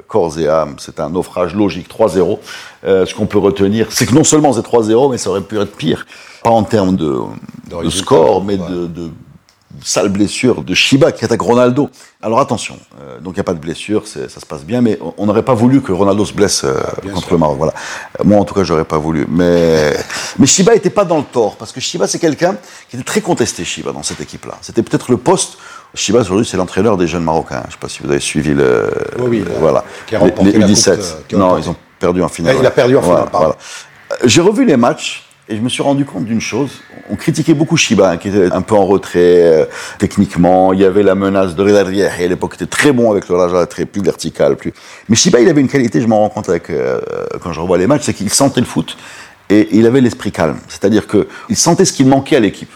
corps 0.07 0.39
et 0.39 0.47
âme. 0.47 0.75
C'est 0.77 1.01
un 1.01 1.09
naufrage 1.09 1.53
logique, 1.53 1.89
3-0. 1.89 2.39
Euh, 2.85 3.05
ce 3.05 3.13
qu'on 3.13 3.25
peut 3.25 3.39
retenir, 3.39 3.87
c'est 3.89 4.05
que 4.05 4.15
non 4.15 4.23
seulement 4.23 4.53
c'est 4.53 4.65
3-0, 4.65 5.11
mais 5.11 5.17
ça 5.17 5.29
aurait 5.31 5.41
pu 5.41 5.59
être 5.59 5.75
pire. 5.75 6.05
Pas 6.41 6.51
en 6.51 6.63
termes 6.63 6.95
de, 6.95 7.17
de 7.83 7.89
score, 7.89 8.45
mais 8.45 8.57
ouais. 8.57 8.69
de, 8.69 8.87
de 8.87 9.09
sale 9.83 10.09
blessure 10.09 10.63
de 10.63 10.73
Shiba 10.73 11.11
qui 11.11 11.25
attaque 11.25 11.41
Ronaldo. 11.41 11.89
Alors 12.21 12.39
attention, 12.39 12.77
euh, 13.01 13.19
donc 13.19 13.33
il 13.33 13.37
n'y 13.37 13.41
a 13.41 13.43
pas 13.43 13.53
de 13.53 13.59
blessure, 13.59 14.07
ça 14.07 14.27
se 14.27 14.45
passe 14.45 14.63
bien, 14.63 14.81
mais 14.81 14.97
on- 15.17 15.25
n'aurait 15.25 15.43
pas 15.43 15.53
voulu 15.53 15.81
que 15.81 15.91
Ronaldo 15.91 16.25
se 16.25 16.33
blesse 16.33 16.63
euh, 16.63 16.73
Ah, 16.85 17.01
contre 17.13 17.27
sûr. 17.27 17.31
le 17.33 17.37
Maroc. 17.37 17.57
Voilà. 17.57 17.73
Euh, 18.19 18.23
Moi, 18.23 18.39
en 18.39 18.45
tout 18.45 18.53
cas, 18.55 18.63
j'aurais 18.63 18.85
pas 18.85 18.97
voulu. 18.97 19.25
Mais, 19.29 19.93
mais 20.39 20.45
Shiba 20.47 20.73
n'était 20.73 20.89
pas 20.89 21.05
dans 21.05 21.17
le 21.17 21.23
tort, 21.23 21.55
parce 21.57 21.71
que 21.71 21.79
Shiba, 21.79 22.07
c'est 22.07 22.19
quelqu'un 22.19 22.55
qui 22.89 22.95
était 22.95 23.05
très 23.05 23.21
contesté, 23.21 23.63
Shiba, 23.63 23.91
dans 23.91 24.03
cette 24.03 24.21
équipe-là. 24.21 24.55
C'était 24.61 24.81
peut-être 24.83 25.11
le 25.11 25.17
poste. 25.17 25.57
Shiba, 25.93 26.19
aujourd'hui, 26.19 26.45
c'est 26.49 26.57
l'entraîneur 26.57 26.97
des 26.97 27.07
jeunes 27.07 27.23
Marocains. 27.23 27.61
Je 27.63 27.67
ne 27.67 27.71
sais 27.73 27.77
pas 27.79 27.89
si 27.89 28.01
vous 28.03 28.09
avez 28.09 28.19
suivi 28.19 28.53
le. 28.53 28.91
Oui, 29.19 29.25
oui, 29.29 29.39
le- 29.39 29.51
voilà. 29.59 29.83
qui 30.07 30.15
a 30.15 30.19
remporté 30.19 30.43
les, 30.45 30.51
la 30.53 30.57
les 30.59 30.63
coupe, 30.65 30.75
17. 30.75 30.99
euh, 30.99 31.03
qui 31.27 31.35
a 31.35 31.37
non, 31.37 31.45
remporté. 31.49 31.67
ils 31.67 31.69
ont 31.71 31.75
perdu 31.99 32.21
en 32.23 32.27
finale. 32.27 32.55
Ah, 32.57 32.61
il 32.61 32.65
a 32.65 32.71
perdu 32.71 32.97
en 32.97 33.01
finale, 33.01 33.25
Voilà, 33.31 33.55
J'ai 34.25 34.41
revu 34.41 34.65
les 34.65 34.77
matchs 34.77 35.24
et 35.47 35.55
je 35.55 35.61
me 35.61 35.69
suis 35.69 35.83
rendu 35.83 36.05
compte 36.05 36.25
d'une 36.25 36.41
chose. 36.41 36.71
On 37.09 37.15
critiquait 37.15 37.53
beaucoup 37.53 37.77
Shiba, 37.77 38.17
qui 38.17 38.29
était 38.29 38.51
un 38.51 38.61
peu 38.61 38.75
en 38.75 38.85
retrait 38.85 39.43
euh, 39.43 39.65
techniquement. 39.99 40.73
Il 40.73 40.79
y 40.79 40.85
avait 40.85 41.03
la 41.03 41.13
menace 41.13 41.55
de 41.55 41.63
Rieh, 41.63 42.09
et 42.19 42.25
à 42.25 42.27
l'époque 42.27 42.55
était 42.55 42.65
très 42.65 42.91
bon 42.91 43.11
avec 43.11 43.29
le 43.29 43.35
Raja, 43.35 43.65
très 43.67 43.85
plus 43.85 44.01
vertical. 44.01 44.55
Plus... 44.55 44.73
Mais 45.07 45.15
Shiba, 45.15 45.39
il 45.39 45.49
avait 45.49 45.61
une 45.61 45.67
qualité, 45.67 46.01
je 46.01 46.07
m'en 46.07 46.19
rends 46.19 46.29
compte 46.29 46.49
avec, 46.49 46.69
euh, 46.69 46.99
quand 47.41 47.53
je 47.53 47.59
revois 47.59 47.77
les 47.77 47.85
matchs, 47.85 48.03
c'est 48.05 48.13
qu'il 48.13 48.29
sentait 48.31 48.59
le 48.59 48.65
foot 48.65 48.97
et 49.49 49.67
il 49.71 49.85
avait 49.85 50.01
l'esprit 50.01 50.31
calme. 50.31 50.57
C'est-à-dire 50.67 51.05
qu'il 51.07 51.55
sentait 51.55 51.85
ce 51.85 51.93
qui 51.93 52.05
manquait 52.05 52.37
à 52.37 52.39
l'équipe. 52.39 52.71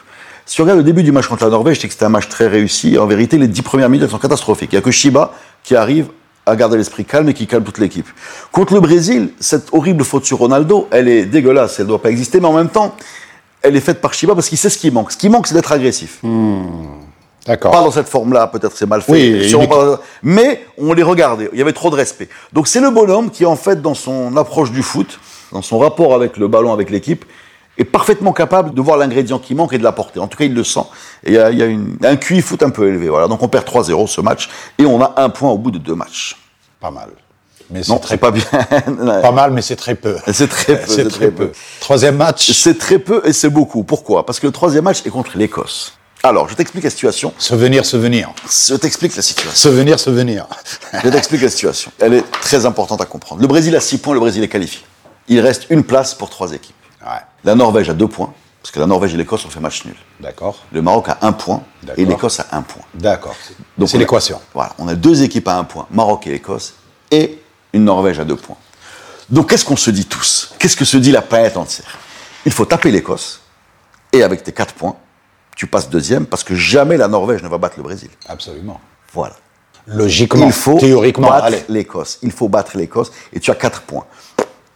Si 0.46 0.56
tu 0.56 0.62
regardes 0.62 0.80
le 0.80 0.84
début 0.84 1.04
du 1.04 1.12
match 1.12 1.28
contre 1.28 1.44
la 1.44 1.50
Norvège, 1.50 1.80
sais 1.80 1.88
que 1.88 1.94
c'était 1.94 2.06
un 2.06 2.10
match 2.10 2.28
très 2.28 2.48
réussi. 2.48 2.98
En 2.98 3.08
vérité, 3.08 3.38
les 3.38 3.48
dix 3.48 3.62
premières 3.62 3.90
minutes, 3.90 4.10
sont 4.10 4.18
catastrophiques. 4.18 4.72
Il 4.74 4.76
n'y 4.76 4.80
a 4.80 4.82
que 4.82 4.92
Shiba 4.92 5.34
qui 5.64 5.76
arrive 5.76 6.08
à 6.46 6.56
garder 6.56 6.78
l'esprit 6.78 7.06
calme 7.06 7.30
et 7.30 7.34
qui 7.34 7.48
calme 7.48 7.64
toute 7.64 7.78
l'équipe. 7.78 8.08
Contre 8.52 8.74
le 8.74 8.80
Brésil, 8.80 9.30
cette 9.40 9.68
horrible 9.72 10.04
faute 10.04 10.26
sur 10.26 10.40
Ronaldo, 10.40 10.88
elle 10.92 11.08
est 11.08 11.26
dégueulasse, 11.26 11.80
elle 11.80 11.86
ne 11.86 11.90
doit 11.90 12.02
pas 12.02 12.10
exister, 12.10 12.40
mais 12.40 12.48
en 12.48 12.54
même 12.54 12.70
temps, 12.70 12.96
elle 13.62 13.76
est 13.76 13.82
faite 13.82 14.02
par 14.02 14.14
Shiba 14.14 14.36
parce 14.36 14.50
qu'il 14.50 14.58
sait 14.58 14.70
ce 14.70 14.78
qui 14.78 14.90
manque. 14.92 15.12
Ce 15.12 15.18
qui 15.18 15.30
manque, 15.30 15.48
c'est 15.48 15.54
d'être 15.54 15.72
agressif. 15.72 16.20
D'accord. 17.46 17.72
Pas 17.72 17.82
dans 17.82 17.92
cette 17.92 18.08
forme-là, 18.08 18.48
peut-être 18.48 18.76
c'est 18.76 18.86
mal 18.86 19.02
fait. 19.02 19.12
Oui, 19.12 19.68
pas 19.68 20.02
Mais 20.24 20.66
on 20.78 20.94
les 20.94 21.04
regardait, 21.04 21.50
il 21.54 21.60
y 21.60 21.62
avait 21.62 21.74
trop 21.74 21.90
de 21.90 21.96
respect. 21.96 22.30
Donc 22.54 22.68
c'est 22.68 22.82
le 22.82 22.90
bonhomme 22.90 23.32
qui, 23.32 23.46
en 23.46 23.56
fait, 23.56 23.82
dans 23.82 23.94
son 23.94 24.36
approche 24.38 24.72
du 24.72 24.84
foot, 24.84 25.20
dans 25.52 25.62
son 25.62 25.80
rapport 25.80 26.14
avec 26.14 26.38
le 26.38 26.48
ballon, 26.48 26.74
avec 26.74 26.90
l'équipe, 26.90 27.26
est 27.80 27.86
parfaitement 27.86 28.34
capable 28.34 28.74
de 28.74 28.82
voir 28.82 28.98
l'ingrédient 28.98 29.40
qui 29.40 29.56
manque 29.56 29.74
et 29.74 29.78
de 29.78 29.84
l'apporter. 29.84 30.20
En 30.20 30.28
tout 30.28 30.38
cas, 30.38 30.46
il 30.46 30.54
le 30.54 30.64
sent. 30.64 30.84
Et 31.26 31.30
il 31.32 31.34
y 31.36 31.38
a, 31.40 31.50
il 31.52 31.58
y 31.58 31.64
a 31.64 31.66
une- 31.66 31.98
un 32.04 32.16
QI 32.18 32.42
foot 32.42 32.62
un 32.64 32.70
peu 32.70 32.88
élevé. 32.88 33.10
Voilà. 33.10 33.28
Donc 33.28 33.42
on 33.42 33.48
perd 33.48 33.66
3-0 33.66 34.08
ce 34.08 34.22
match 34.22 34.50
et 34.78 34.86
on 34.86 35.02
a 35.02 35.14
un 35.18 35.30
point 35.30 35.50
au 35.52 35.58
bout 35.58 35.72
de 35.72 35.78
deux 35.80 35.96
matchs. 35.96 36.38
Pas 36.80 36.92
mal. 36.92 37.10
Mais 37.72 37.80
Non, 37.82 37.96
c'est 37.96 38.00
très 38.00 38.18
pas 38.18 38.32
bien. 38.32 38.44
Pas 39.22 39.32
mal, 39.32 39.52
mais 39.52 39.62
c'est 39.62 39.76
très 39.76 39.94
peu. 39.96 40.18
C'est 40.34 40.48
très 40.50 40.76
peu. 40.78 40.92
C'est 40.92 41.08
très 41.08 41.30
peu. 41.30 41.52
Troisième 41.80 42.18
match. 42.18 42.52
C'est 42.52 42.78
très 42.80 42.98
peu 43.00 43.22
et 43.26 43.32
c'est 43.34 43.50
beaucoup. 43.50 43.84
Pourquoi? 43.84 44.26
Parce 44.26 44.40
que 44.40 44.48
le 44.48 44.52
troisième 44.54 44.86
match 44.86 45.06
est 45.06 45.10
contre 45.12 45.38
l'Écosse. 45.38 45.94
Alors, 46.24 46.50
je 46.50 46.56
t'explique 46.56 46.84
la 46.84 46.90
situation. 46.90 47.32
Souvenir, 47.38 47.86
souvenir. 47.86 48.32
Je 48.68 48.74
t'explique 48.76 49.16
la 49.16 49.22
situation. 49.22 49.70
Souvenir, 49.70 50.00
souvenir. 50.00 50.48
Je 51.04 51.10
t'explique 51.10 51.42
la 51.44 51.50
situation. 51.50 51.92
Elle 52.00 52.16
est 52.16 52.30
très 52.42 52.66
importante 52.66 53.00
à 53.02 53.06
comprendre. 53.06 53.40
Le 53.42 53.48
Brésil 53.48 53.74
a 53.76 53.80
6 53.80 54.00
points, 54.00 54.16
le 54.16 54.20
Brésil 54.20 54.44
est 54.44 54.50
qualifié. 54.50 54.82
Il 55.28 55.40
reste 55.40 55.68
une 55.70 55.84
place 55.84 56.14
pour 56.16 56.30
trois 56.30 56.52
équipes. 56.52 56.76
La 57.44 57.56
Norvège 57.56 57.90
a 57.90 57.94
2 57.94 58.08
points, 58.08 58.34
parce 58.62 58.72
que 58.72 58.80
la 58.80 58.86
Norvège 58.86 59.14
et 59.14 59.18
l'Écosse 59.18 59.46
ont 59.46 59.50
fait 59.50 59.60
match 59.60 59.86
nul. 59.86 59.96
D'accord. 60.20 60.66
Le 60.72 60.82
Maroc 60.82 61.10
a 61.10 61.18
1 61.22 61.32
point 61.32 61.64
et 61.98 62.06
l'Écosse 62.06 62.40
a 62.40 62.48
1 62.52 62.62
point. 62.62 62.84
D'accord. 62.94 63.36
Donc 63.78 63.90
C'est 63.90 63.98
l'équation. 63.98 64.42
Voilà, 64.54 64.74
on 64.78 64.88
a 64.88 64.96
deux 64.96 65.24
équipes 65.24 65.48
à 65.48 65.58
1 65.58 65.64
point, 65.64 65.88
Maroc 65.92 66.28
et 66.28 66.32
l'Écosse, 66.32 66.74
et 67.12 67.42
une 67.74 67.86
Norvège 67.86 68.20
à 68.20 68.26
2 68.26 68.36
points. 68.36 68.58
Donc 69.30 69.50
qu'est-ce 69.50 69.64
qu'on 69.64 69.78
se 69.78 69.92
dit 69.92 70.06
tous? 70.06 70.54
Qu'est-ce 70.60 70.76
que 70.76 70.86
se 70.86 70.98
dit 70.98 71.12
la 71.12 71.22
planète 71.22 71.56
entière? 71.56 71.98
Il 72.46 72.52
faut 72.52 72.66
taper 72.66 72.92
l'Écosse, 72.92 73.42
et 74.12 74.24
avec 74.24 74.44
tes 74.44 74.52
4 74.52 74.74
points, 74.74 74.96
tu 75.56 75.68
passes 75.68 75.90
deuxième, 75.90 76.26
parce 76.26 76.44
que 76.44 76.56
jamais 76.56 76.98
la 76.98 77.08
Norvège 77.08 77.44
ne 77.44 77.48
va 77.48 77.58
battre 77.58 77.76
le 77.78 77.84
Brésil. 77.84 78.10
Absolument. 78.28 78.80
Voilà. 79.14 79.36
Logiquement, 79.88 80.46
il 80.46 80.52
faut 80.52 80.78
théoriquement, 80.78 81.30
battre 81.30 81.58
l'Écosse. 81.68 82.20
Il 82.22 82.32
faut 82.32 82.48
battre 82.48 82.78
l'Écosse 82.78 83.12
et 83.34 83.40
tu 83.40 83.50
as 83.50 83.56
4 83.56 83.82
points. 83.82 84.06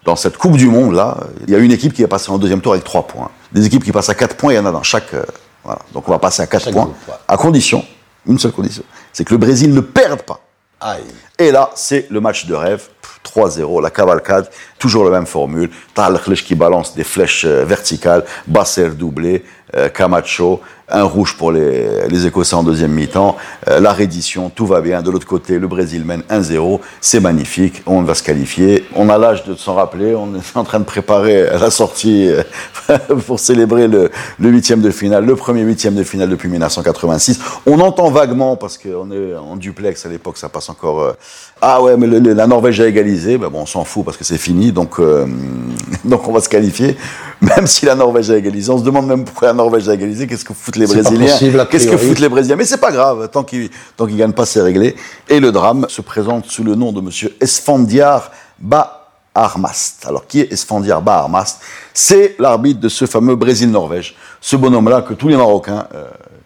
Dans 0.05 0.15
cette 0.17 0.38
Coupe 0.38 0.57
du 0.57 0.67
Monde, 0.67 0.93
là, 0.93 1.17
il 1.48 1.50
y 1.53 1.55
a 1.55 1.60
une 1.60 1.72
équipe 1.72 1.93
qui 1.93 2.03
est 2.03 2.07
passée 2.07 2.29
en 2.29 2.38
deuxième 2.38 2.60
tour 2.62 2.74
avec 2.74 2.83
3 2.83 3.07
points. 3.07 3.29
Des 3.53 3.65
équipes 3.65 3.83
qui 3.83 3.91
passent 3.91 4.10
à 4.10 4.15
4 4.15 4.36
points, 4.36 4.53
il 4.53 4.55
y 4.57 4.60
en 4.60 4.65
a 4.65 4.72
dans 4.72 4.83
chaque. 4.83 5.13
euh, 5.13 5.24
voilà. 5.63 5.79
Donc 5.93 6.07
on 6.07 6.12
va 6.12 6.19
passer 6.19 6.41
à 6.41 6.48
4 6.48 6.65
Chaque 6.65 6.74
points, 6.74 6.83
groupe, 6.83 6.95
ouais. 7.07 7.13
à 7.27 7.38
condition, 7.38 7.86
une 8.27 8.38
seule 8.38 8.51
condition, 8.51 8.83
c'est 9.13 9.24
que 9.24 9.31
le 9.31 9.38
Brésil 9.38 9.74
ne 9.74 9.79
perde 9.79 10.22
pas. 10.24 10.39
Aïe. 10.81 11.03
Et 11.39 11.51
là, 11.51 11.69
c'est 11.75 12.07
le 12.10 12.19
match 12.19 12.45
de 12.48 12.53
rêve. 12.53 12.89
Pff, 13.01 13.22
3-0, 13.24 13.81
la 13.81 13.89
cavalcade, 13.89 14.50
toujours 14.83 15.05
la 15.05 15.11
même 15.11 15.25
formule. 15.25 15.69
Tal 15.93 16.19
qui 16.45 16.55
balance 16.55 16.93
des 16.93 17.05
flèches 17.05 17.45
euh, 17.45 17.63
verticales, 17.63 18.25
Basser 18.47 18.89
doublé, 18.89 19.45
euh, 19.75 19.87
Camacho, 19.87 20.59
un 20.89 21.03
rouge 21.03 21.35
pour 21.37 21.51
les, 21.51 22.27
Écossais 22.27 22.55
en 22.55 22.63
deuxième 22.63 22.91
mi-temps, 22.91 23.37
euh, 23.69 23.79
la 23.79 23.93
reddition, 23.93 24.49
tout 24.49 24.65
va 24.67 24.81
bien. 24.81 25.01
De 25.01 25.09
l'autre 25.09 25.25
côté, 25.25 25.57
le 25.57 25.67
Brésil 25.67 26.03
mène 26.03 26.21
1-0, 26.29 26.81
c'est 26.99 27.21
magnifique, 27.21 27.81
on 27.85 28.01
va 28.01 28.13
se 28.13 28.21
qualifier. 28.21 28.85
On 28.95 29.09
a 29.09 29.17
l'âge 29.17 29.45
de 29.45 29.55
s'en 29.55 29.73
rappeler, 29.73 30.15
on 30.15 30.35
est 30.35 30.57
en 30.57 30.65
train 30.65 30.79
de 30.79 30.83
préparer 30.83 31.43
la 31.43 31.71
sortie 31.71 32.29
pour 33.25 33.39
célébrer 33.39 33.87
le, 33.87 34.11
le 34.37 34.49
huitième 34.49 34.81
de 34.81 34.91
finale, 34.91 35.25
le 35.25 35.35
premier 35.35 35.61
huitième 35.61 35.95
de 35.95 36.03
finale 36.03 36.29
depuis 36.29 36.49
1986. 36.49 37.39
On 37.65 37.79
entend 37.79 38.11
vaguement, 38.11 38.57
parce 38.57 38.77
qu'on 38.77 39.09
est 39.11 39.33
en 39.35 39.55
duplex 39.55 40.05
à 40.05 40.09
l'époque, 40.09 40.37
ça 40.37 40.49
passe 40.49 40.69
encore. 40.69 41.15
ah 41.61 41.81
ouais, 41.81 41.95
mais 41.97 42.07
la 42.07 42.47
Norvège 42.47 42.81
a 42.81 42.87
égalisé. 42.87 43.37
Ben 43.37 43.47
bon, 43.47 43.61
on 43.61 43.65
s'en 43.65 43.85
fout 43.85 44.03
parce 44.03 44.17
que 44.17 44.25
c'est 44.25 44.37
fini, 44.37 44.72
donc, 44.73 44.99
euh, 44.99 45.25
donc 46.03 46.27
on 46.27 46.31
va 46.33 46.41
se 46.41 46.49
qualifier. 46.49 46.97
Même 47.41 47.67
si 47.67 47.85
la 47.85 47.95
Norvège 47.95 48.31
a 48.31 48.37
égalisé, 48.37 48.71
on 48.71 48.77
se 48.77 48.83
demande 48.83 49.07
même 49.07 49.25
pourquoi 49.25 49.49
la 49.49 49.53
Norvège 49.53 49.89
a 49.89 49.93
égalisé. 49.93 50.27
Qu'est-ce 50.27 50.45
que 50.45 50.53
foutent 50.53 50.77
les 50.77 50.86
Brésiliens 50.86 51.65
Qu'est-ce 51.69 51.88
que 51.88 51.97
foutent 51.97 52.19
les 52.19 52.29
Brésiliens 52.29 52.55
Mais 52.55 52.65
c'est 52.65 52.77
pas 52.77 52.91
grave, 52.91 53.29
tant 53.29 53.43
qu'ils 53.43 53.69
tant 53.97 54.05
qu'ils 54.05 54.17
gagnent 54.17 54.33
pas, 54.33 54.45
c'est 54.45 54.62
réglé. 54.62 54.95
Et 55.29 55.39
le 55.39 55.51
drame 55.51 55.86
se 55.89 56.01
présente 56.01 56.45
sous 56.45 56.63
le 56.63 56.75
nom 56.75 56.91
de 56.91 57.01
Monsieur 57.01 57.36
Esfandiar 57.41 58.31
Ba-Armast. 58.59 60.05
Alors, 60.07 60.25
qui 60.25 60.39
est 60.39 60.53
Esfandiar 60.53 61.01
Ba-Armast? 61.01 61.59
C'est 61.93 62.36
l'arbitre 62.39 62.79
de 62.79 62.89
ce 62.89 63.05
fameux 63.05 63.36
Brésil-Norvège. 63.36 64.15
Ce 64.39 64.55
bonhomme-là 64.55 65.01
que 65.01 65.13
tous 65.13 65.27
les 65.27 65.38
Marocains 65.38 65.86
euh, 65.93 66.05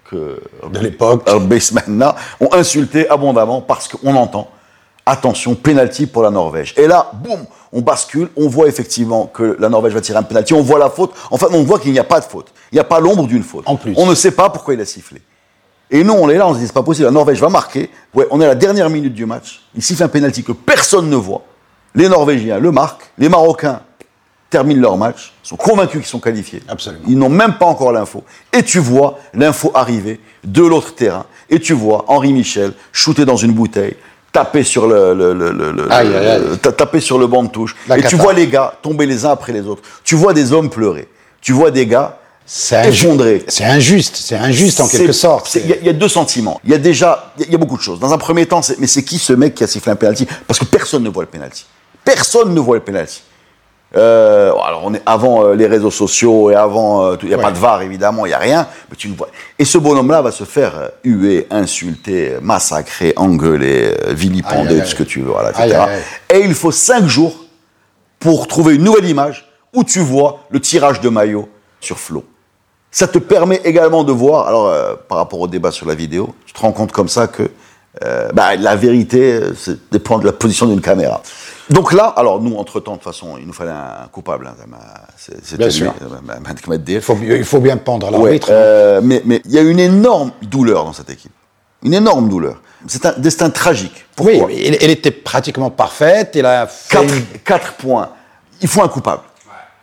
que 0.10 0.42
De 0.72 0.80
l'époque. 0.80 1.30
Ont 2.40 2.54
insulté 2.54 3.10
abondamment 3.10 3.62
parce 3.62 3.88
qu'on 3.88 4.16
entend 4.16 4.50
attention, 5.08 5.56
penalty 5.56 6.06
pour 6.06 6.24
la 6.24 6.30
Norvège. 6.30 6.74
Et 6.78 6.88
là, 6.88 7.12
boum, 7.14 7.46
on 7.72 7.82
bascule, 7.82 8.30
on 8.36 8.48
voit 8.48 8.68
effectivement 8.68 9.28
que 9.28 9.56
la 9.60 9.70
Norvège 9.70 9.94
va 9.94 10.02
tirer 10.02 10.20
un 10.20 10.24
penalty, 10.24 10.54
on 10.54 10.62
voit 10.62 10.80
la 10.80 10.90
faute, 10.90 11.12
enfin 11.32 11.48
on 11.52 11.64
voit 11.64 11.80
qu'il 11.80 11.92
n'y 11.92 12.00
a 12.00 12.04
pas 12.04 12.20
de 12.20 12.26
faute. 12.26 12.48
Il 12.72 12.76
n'y 12.76 12.80
a 12.80 12.84
pas 12.84 13.00
l'ombre 13.00 13.28
d'une 13.28 13.44
faute. 13.44 13.64
En 13.68 13.76
plus. 13.76 13.94
On 13.98 14.06
ne 14.06 14.16
sait 14.16 14.32
pas 14.32 14.50
pourquoi 14.50 14.74
il 14.74 14.82
a 14.82 14.86
sifflé. 14.86 15.22
Et 15.90 16.04
nous, 16.04 16.14
on 16.14 16.30
est 16.30 16.38
là, 16.38 16.48
on 16.48 16.54
se 16.54 16.60
dit, 16.60 16.68
c'est 16.68 16.74
pas 16.74 16.84
possible, 16.84 17.06
la 17.06 17.12
Norvège 17.12 17.40
va 17.40 17.50
marquer. 17.50 17.90
Ouais, 18.14 18.28
on 18.30 18.42
est 18.42 18.46
à 18.46 18.50
la 18.50 18.56
dernière 18.56 18.90
minute 18.90 19.14
du 19.14 19.26
match. 19.26 19.62
Il 19.74 19.82
siffle 19.82 20.04
un 20.04 20.10
penalty 20.10 20.44
que 20.44 20.52
personne 20.52 21.10
ne 21.10 21.16
voit. 21.16 21.44
Les 21.96 22.10
Norvégiens 22.10 22.60
le 22.60 22.72
marquent. 22.72 23.10
Les 23.18 23.30
Marocains 23.30 23.82
terminent 24.50 24.82
leur 24.82 24.98
match, 24.98 25.34
sont 25.44 25.56
convaincus 25.56 26.02
qu'ils 26.02 26.10
sont 26.10 26.20
qualifiés. 26.20 26.62
Absolument. 26.68 27.04
Ils 27.08 27.18
n'ont 27.18 27.30
même 27.30 27.58
pas 27.58 27.66
encore 27.66 27.92
l'info. 27.92 28.24
Et 28.54 28.64
tu 28.64 28.80
vois 28.80 29.20
l'info 29.34 29.72
arriver 29.74 30.20
de 30.44 30.64
l'autre 30.64 30.96
terrain. 30.96 31.26
Et 31.50 31.60
tu 31.60 31.74
vois 31.74 32.06
Henri 32.08 32.34
Michel 32.34 32.74
shooter 32.92 33.26
dans 33.26 33.36
une 33.36 33.52
bouteille, 33.52 33.96
taper 34.32 34.64
sur 34.64 34.88
le, 34.88 35.14
le, 35.14 35.34
le, 35.34 35.52
le- 35.52 35.72
le- 35.72 35.92
Aïe, 35.92 36.08
aïe, 36.16 36.28
aïe. 36.28 36.42
ta- 36.62 36.72
taper 36.72 37.00
sur 37.00 37.18
le 37.18 37.28
banc 37.28 37.44
de 37.44 37.50
touche. 37.50 37.76
La 37.88 37.98
et 37.98 38.04
tu 38.04 38.16
vois 38.16 38.34
les 38.34 38.48
gars 38.48 38.74
tomber 38.82 39.06
les 39.06 39.26
uns 39.26 39.32
après 39.32 39.54
les 39.54 39.66
autres. 39.68 39.82
Tu 40.04 40.16
vois 40.16 40.34
des 40.34 40.52
hommes 40.54 40.70
pleurer. 40.70 41.08
Tu 41.42 41.54
vois 41.54 41.72
des 41.72 41.86
gars 41.88 42.20
C'est 42.46 42.90
effondrés. 42.90 43.44
C'est 43.48 43.64
injuste, 43.66 44.16
c'est 44.16 44.36
injuste 44.36 44.80
en 44.80 44.88
quelque 44.88 45.12
sorte. 45.12 45.54
Il 45.56 45.68
y, 45.68 45.74
a- 45.74 45.78
il 45.82 45.86
y 45.86 45.90
a 45.90 45.94
deux 45.94 46.08
sentiments. 46.10 46.60
Il 46.64 46.72
y 46.72 46.74
a 46.74 46.78
déjà, 46.78 47.34
il 47.40 47.48
y 47.48 47.52
y, 47.52 47.56
a 47.56 47.58
beaucoup 47.58 47.78
de 47.78 47.82
choses. 47.82 48.00
Dans 48.00 48.14
un 48.14 48.18
premier 48.18 48.46
temps, 48.46 48.62
mais 48.80 48.88
c'est 48.88 49.04
qui 49.04 49.18
ce 49.18 49.34
mec 49.34 49.56
qui 49.56 49.64
a 49.64 49.68
sifflé 49.68 49.92
un 49.92 49.96
penalty 49.96 50.28
Parce 50.48 50.60
que 50.60 50.66
personne 50.66 51.04
ne 51.04 51.10
voit 51.10 51.24
le 51.24 51.30
penalty. 51.30 51.66
Personne 52.06 52.54
ne 52.54 52.60
voit 52.60 52.76
le 52.78 52.84
penalty. 52.84 53.22
Euh, 53.96 54.52
alors 54.52 54.82
on 54.84 54.94
est 54.94 55.02
avant 55.06 55.46
euh, 55.46 55.54
les 55.56 55.66
réseaux 55.66 55.92
sociaux 55.92 56.52
et 56.52 56.56
avant, 56.56 57.06
euh, 57.06 57.16
tout- 57.16 57.26
il 57.26 57.30
n'y 57.30 57.36
a 57.36 57.38
Ouais. 57.38 57.44
pas 57.44 57.52
de 57.52 57.58
VAR 57.58 57.82
évidemment, 57.82 58.26
il 58.26 58.30
n'y 58.30 58.36
a 58.36 58.40
rien, 58.40 58.68
mais 58.90 58.98
tu 58.98 59.08
ne 59.08 59.16
vois. 59.16 59.30
Et 59.58 59.64
ce 59.64 59.78
bonhomme-là 59.78 60.22
va 60.22 60.32
se 60.32 60.44
faire 60.44 60.74
euh, 60.78 60.88
huer, 61.06 61.48
insulter, 61.52 62.34
massacrer, 62.42 63.14
engueuler, 63.16 63.94
euh, 64.04 64.10
Aïe, 64.10 64.16
vilipender, 64.16 64.76
aïe, 64.76 64.82
tout 64.82 64.88
ce 64.88 64.96
que 64.96 65.04
tu 65.04 65.22
veux, 65.22 65.32
voilà, 65.32 65.52
etc. 65.52 65.78
Aïe. 65.88 66.02
Et 66.30 66.40
il 66.44 66.54
faut 66.54 66.72
cinq 66.72 67.06
jours 67.06 67.34
pour 68.20 68.48
trouver 68.48 68.76
une 68.76 68.84
nouvelle 68.84 69.08
image 69.08 69.48
où 69.74 69.84
tu 69.86 70.00
vois 70.00 70.40
le 70.50 70.60
tirage 70.60 71.00
de 71.00 71.08
maillot 71.08 71.48
sur 71.80 71.98
Flo. 71.98 72.26
Ça 72.92 73.08
te 73.08 73.20
permet 73.20 73.62
également 73.64 74.04
de 74.04 74.12
voir, 74.12 74.48
alors 74.48 74.68
euh, 74.68 74.96
par 75.08 75.18
rapport 75.20 75.40
au 75.40 75.48
débat 75.48 75.72
sur 75.72 75.88
la 75.88 75.96
vidéo, 75.96 76.36
tu 76.46 76.52
te 76.54 76.60
rends 76.60 76.72
compte 76.74 76.92
comme 76.92 77.08
ça 77.10 77.28
que 77.28 77.44
euh, 78.06 78.30
bah, 78.34 78.56
la 78.58 78.76
vérité 78.76 79.34
euh, 79.34 79.54
c'est- 79.56 79.78
dépend 79.92 80.20
de 80.20 80.26
la 80.26 80.32
position 80.32 80.66
d'une 80.68 80.82
caméra. 80.82 81.22
Donc 81.70 81.92
là, 81.92 82.06
alors 82.16 82.42
nous, 82.42 82.56
entre-temps, 82.56 82.94
de 82.94 82.98
toute 82.98 83.04
façon, 83.04 83.38
il 83.38 83.46
nous 83.46 83.54
fallait 83.54 83.72
un 83.72 84.08
coupable. 84.12 84.48
hein, 84.48 84.56
c'est- 85.18 85.44
c'est- 85.44 85.58
Bien 85.58 85.70
sûr. 85.70 85.94
euh, 86.02 86.08
Il 86.88 87.02
faut, 87.02 87.18
il 87.22 87.44
faut 87.44 87.60
bien 87.60 87.76
pendre 87.78 88.08
Ouais, 88.08 88.12
l'arbitre. 88.24 88.48
euh, 88.52 89.02
mais 89.04 89.22
mais 89.26 89.42
il 89.46 89.52
y 89.52 89.58
a 89.58 89.62
une 89.62 89.80
énorme 89.80 90.32
douleur 90.42 90.86
dans 90.86 90.94
cette 90.94 91.10
équipe. 91.10 91.32
Une 91.84 91.94
énorme 91.94 92.30
douleur. 92.30 92.62
C'est 92.88 93.06
un 93.06 93.14
destin 93.18 93.50
tragique. 93.50 94.06
oui, 94.20 94.38
Pourquoi 94.40 94.48
mais 94.48 94.64
elle, 94.66 94.78
elle 94.82 94.92
était 94.92 95.12
pratiquement 95.12 95.70
parfaite. 95.70 96.32
Il 96.36 96.46
a 96.46 96.68
fait 96.68 96.90
Quatre, 96.96 97.14
une- 97.14 97.26
quatre 97.44 97.74
points. 97.74 98.10
Il 98.62 98.68
faut 98.68 98.82
un 98.82 98.88
coupable. 98.88 99.24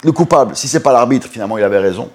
Le 0.03 0.13
coupable, 0.13 0.57
si 0.57 0.69
c'est 0.69 0.81
pas 0.81 0.93
l'arbitre, 0.93 1.29
finalement, 1.31 1.59
il 1.59 1.65
avait 1.65 1.79
raison. 1.79 2.11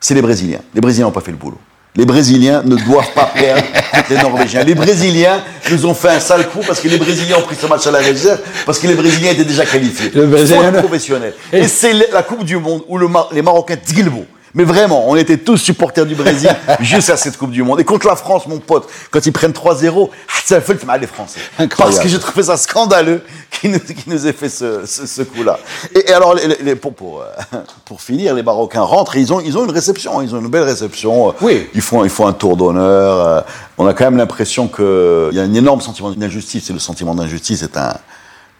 C'est 0.00 0.14
les 0.14 0.22
Brésiliens. 0.22 0.60
Les 0.74 0.80
Brésiliens 0.80 1.06
n'ont 1.06 1.12
pas 1.12 1.20
fait 1.20 1.30
le 1.32 1.36
boulot. 1.36 1.58
Les 1.96 2.06
Brésiliens 2.06 2.62
ne 2.64 2.76
doivent 2.76 3.12
pas 3.14 3.24
perdre 3.34 3.62
contre 3.92 4.10
les 4.10 4.16
Norvégiens. 4.16 4.62
Les 4.64 4.74
Brésiliens 4.74 5.42
nous 5.70 5.86
ont 5.86 5.94
fait 5.94 6.10
un 6.10 6.20
sale 6.20 6.48
coup 6.48 6.60
parce 6.66 6.78
que 6.80 6.88
les 6.88 6.96
Brésiliens 6.98 7.36
ont 7.38 7.42
pris 7.42 7.56
ce 7.60 7.66
match 7.66 7.86
à 7.86 7.90
la 7.90 7.98
réserve, 7.98 8.38
parce 8.64 8.78
que 8.78 8.86
les 8.86 8.94
Brésiliens 8.94 9.32
étaient 9.32 9.44
déjà 9.44 9.66
qualifiés. 9.66 10.10
Le 10.14 10.26
Brésilien- 10.26 10.70
Faute 10.72 10.82
professionnelle. 10.82 11.34
Et 11.52 11.66
c'est 11.66 11.92
la 12.12 12.22
Coupe 12.22 12.44
du 12.44 12.56
Monde 12.58 12.82
où 12.88 12.96
le 12.96 13.08
Mar- 13.08 13.28
les 13.32 13.42
Marocains 13.42 13.76
Tigilbo. 13.76 14.24
Mais 14.54 14.64
vraiment, 14.64 15.08
on 15.08 15.14
était 15.16 15.36
tous 15.38 15.56
supporters 15.56 16.04
du 16.06 16.14
Brésil 16.14 16.50
jusqu'à 16.80 17.16
cette 17.16 17.36
Coupe 17.36 17.52
du 17.52 17.62
Monde. 17.62 17.78
Et 17.80 17.84
contre 17.84 18.06
la 18.08 18.16
France, 18.16 18.46
mon 18.46 18.58
pote, 18.58 18.88
quand 19.10 19.24
ils 19.24 19.32
prennent 19.32 19.52
3-0, 19.52 20.10
ça 20.44 20.60
fait 20.60 20.74
le 20.80 20.86
mal 20.86 21.00
les 21.00 21.06
Français. 21.06 21.40
Incroyable. 21.58 21.94
Parce 21.94 21.98
que 22.04 22.08
je 22.08 22.16
trouvais 22.16 22.42
ça 22.42 22.56
scandaleux 22.56 23.22
qu'ils 23.50 23.70
nous, 23.70 23.78
nous 24.08 24.26
aient 24.26 24.32
fait 24.32 24.48
ce, 24.48 24.84
ce, 24.86 25.06
ce 25.06 25.22
coup-là. 25.22 25.58
Et, 25.94 26.10
et 26.10 26.12
alors, 26.12 26.34
les- 26.34 26.48
les- 26.62 26.74
pour, 26.74 26.94
pour, 26.94 27.22
euh, 27.22 27.56
pour 27.84 28.00
finir, 28.00 28.34
les 28.34 28.42
Marocains 28.42 28.82
rentrent 28.82 29.16
et 29.16 29.20
ils 29.20 29.32
ont, 29.32 29.40
ils 29.40 29.56
ont 29.56 29.64
une 29.64 29.70
réception, 29.70 30.20
ils 30.22 30.34
ont 30.34 30.40
une 30.40 30.48
belle 30.48 30.64
réception. 30.64 31.32
Oui. 31.40 31.68
Ils 31.74 31.80
font, 31.82 32.02
ils 32.04 32.10
font 32.10 32.26
un 32.26 32.32
tour 32.32 32.56
d'honneur. 32.56 33.26
euh, 33.26 33.40
On 33.78 33.86
a 33.86 33.94
quand 33.94 34.04
même 34.04 34.16
l'impression 34.16 34.66
qu'il 34.66 34.84
y 35.32 35.38
a 35.38 35.42
un 35.42 35.54
énorme 35.54 35.80
sentiment 35.80 36.10
d'injustice. 36.10 36.70
Et 36.70 36.72
le 36.72 36.78
sentiment 36.80 37.14
d'injustice 37.14 37.62
est 37.62 37.76
un, 37.76 37.94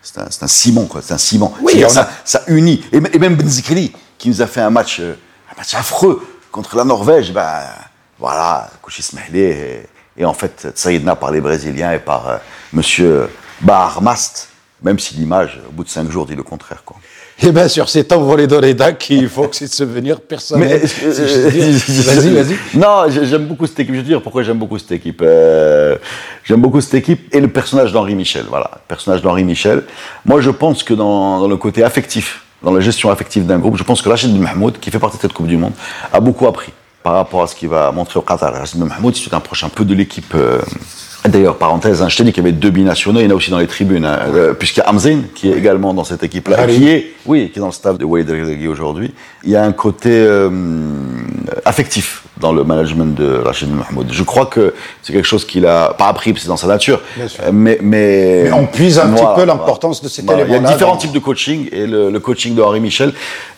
c'est 0.02 0.42
un, 0.42 0.46
ciment, 0.46 0.84
quoi. 0.84 1.00
C'est 1.04 1.14
un 1.14 1.18
ciment. 1.18 1.52
Oui, 1.62 1.72
C'est-à-dire 1.72 1.88
on 1.88 2.00
a- 2.00 2.04
ça, 2.04 2.10
ça 2.24 2.42
unit. 2.46 2.84
Et, 2.92 3.00
même 3.18 3.34
Benzikri, 3.34 3.92
qui 4.18 4.28
nous 4.28 4.40
a 4.40 4.46
fait 4.46 4.60
un 4.60 4.70
match, 4.70 4.98
euh, 5.00 5.14
match 5.60 5.74
affreux 5.74 6.22
contre 6.50 6.74
la 6.76 6.84
Norvège, 6.84 7.32
ben 7.32 7.60
voilà, 8.18 8.70
Kouchis 8.80 9.10
Mehlé 9.14 9.82
et, 10.16 10.22
et 10.22 10.24
en 10.24 10.32
fait 10.32 10.68
Tsaïdna 10.74 11.14
par 11.16 11.30
les 11.30 11.40
Brésiliens 11.42 11.92
et 11.92 11.98
par 11.98 12.28
euh, 12.28 12.36
Monsieur 12.72 13.28
Bahar 13.60 14.00
Mast, 14.00 14.48
même 14.82 14.98
si 14.98 15.14
l'image, 15.16 15.60
au 15.68 15.72
bout 15.72 15.84
de 15.84 15.90
cinq 15.90 16.10
jours, 16.10 16.24
dit 16.24 16.34
le 16.34 16.42
contraire, 16.42 16.82
quoi. 16.84 16.96
Eh 17.42 17.52
bien, 17.52 17.68
sur 17.68 17.88
ces 17.88 18.04
temps 18.04 18.20
volés 18.20 18.46
d'Oredac, 18.46 19.08
il 19.10 19.26
faut 19.28 19.48
que 19.48 19.56
c'est 19.56 19.66
de 19.66 19.70
souvenir 19.72 20.20
personnel. 20.20 20.86
si 20.86 21.00
dire. 21.00 22.04
Vas-y, 22.14 22.34
vas-y. 22.34 22.56
Non, 22.78 23.04
j'ai- 23.08 23.24
j'aime 23.24 23.46
beaucoup 23.46 23.66
cette 23.66 23.80
équipe. 23.80 23.94
Je 23.94 24.00
vais 24.00 24.04
te 24.04 24.08
dire 24.08 24.22
pourquoi 24.22 24.42
j'aime 24.42 24.58
beaucoup 24.58 24.78
cette 24.78 24.92
équipe. 24.92 25.22
Euh, 25.22 25.96
j'aime 26.44 26.60
beaucoup 26.60 26.82
cette 26.82 26.92
équipe 26.94 27.34
et 27.34 27.40
le 27.40 27.48
personnage 27.48 27.92
d'Henri 27.94 28.14
Michel. 28.14 28.44
Voilà, 28.48 28.70
le 28.74 28.80
personnage 28.88 29.22
d'Henri 29.22 29.44
Michel. 29.44 29.84
Moi, 30.26 30.42
je 30.42 30.50
pense 30.50 30.82
que 30.82 30.92
dans, 30.92 31.40
dans 31.40 31.48
le 31.48 31.56
côté 31.56 31.82
affectif, 31.82 32.44
dans 32.62 32.72
la 32.72 32.80
gestion 32.80 33.10
affective 33.10 33.46
d'un 33.46 33.58
groupe, 33.58 33.76
je 33.76 33.84
pense 33.84 34.02
que 34.02 34.08
Rachid 34.08 34.38
Mahmoud, 34.38 34.78
qui 34.78 34.90
fait 34.90 34.98
partie 34.98 35.16
de 35.16 35.22
cette 35.22 35.32
Coupe 35.32 35.46
du 35.46 35.56
Monde, 35.56 35.72
a 36.12 36.20
beaucoup 36.20 36.46
appris 36.46 36.72
par 37.02 37.14
rapport 37.14 37.42
à 37.42 37.46
ce 37.46 37.54
qu'il 37.54 37.68
va 37.68 37.90
montrer 37.92 38.18
au 38.18 38.22
Qatar. 38.22 38.52
Rachid 38.52 38.78
Mahmoud, 38.80 39.14
c'est 39.16 39.32
un 39.32 39.40
proche 39.40 39.64
un 39.64 39.68
peu 39.70 39.84
de 39.84 39.94
l'équipe. 39.94 40.34
euh, 40.34 40.60
D'ailleurs, 41.28 41.56
parenthèse, 41.56 42.00
hein, 42.00 42.08
je 42.08 42.16
t'ai 42.16 42.24
dit 42.24 42.32
qu'il 42.32 42.42
y 42.42 42.46
avait 42.46 42.56
deux 42.56 42.70
binationaux, 42.70 43.20
il 43.20 43.24
y 43.24 43.26
en 43.26 43.30
a 43.30 43.34
aussi 43.34 43.50
dans 43.50 43.58
les 43.58 43.66
tribunes, 43.66 44.06
hein, 44.06 44.18
euh, 44.34 44.54
puisqu'il 44.54 44.80
y 44.80 44.82
a 44.82 44.88
Hamzin, 44.88 45.22
qui 45.34 45.50
est 45.50 45.56
également 45.56 45.92
dans 45.92 46.04
cette 46.04 46.22
équipe-là, 46.22 46.66
qui 46.66 46.88
est, 46.88 47.12
oui, 47.26 47.50
qui 47.52 47.58
est 47.58 47.60
dans 47.60 47.66
le 47.66 47.72
staff 47.72 47.98
de 47.98 48.06
Walid 48.06 48.30
Regragui 48.30 48.68
aujourd'hui. 48.68 49.12
Il 49.44 49.50
y 49.50 49.56
a 49.56 49.62
un 49.62 49.72
côté, 49.72 50.10
euh, 50.10 50.48
affectif 51.64 52.22
dans 52.40 52.52
le 52.52 52.64
management 52.64 53.14
de 53.14 53.36
Rachid 53.44 53.68
Mahmoud. 53.68 54.08
Je 54.10 54.22
crois 54.22 54.46
que 54.46 54.74
c'est 55.02 55.12
quelque 55.12 55.26
chose 55.26 55.44
qu'il 55.44 55.66
a 55.66 55.92
pas 55.92 56.08
appris, 56.08 56.34
c'est 56.38 56.48
dans 56.48 56.56
sa 56.56 56.66
nature. 56.66 57.00
Mais, 57.16 57.28
mais, 57.52 57.78
mais, 57.82 58.52
on 58.52 58.66
puise 58.66 58.98
un 58.98 59.12
petit 59.12 59.24
peu 59.36 59.44
l'importance 59.44 60.02
de 60.02 60.08
cet 60.08 60.24
élément. 60.24 60.44
Il 60.48 60.52
y 60.52 60.56
a 60.56 60.72
différents 60.72 60.96
types 60.96 61.12
de 61.12 61.18
coaching 61.18 61.68
et 61.70 61.86
le, 61.86 62.18
coaching 62.18 62.54
de 62.54 62.62
Henri 62.62 62.80
Michel, 62.80 63.12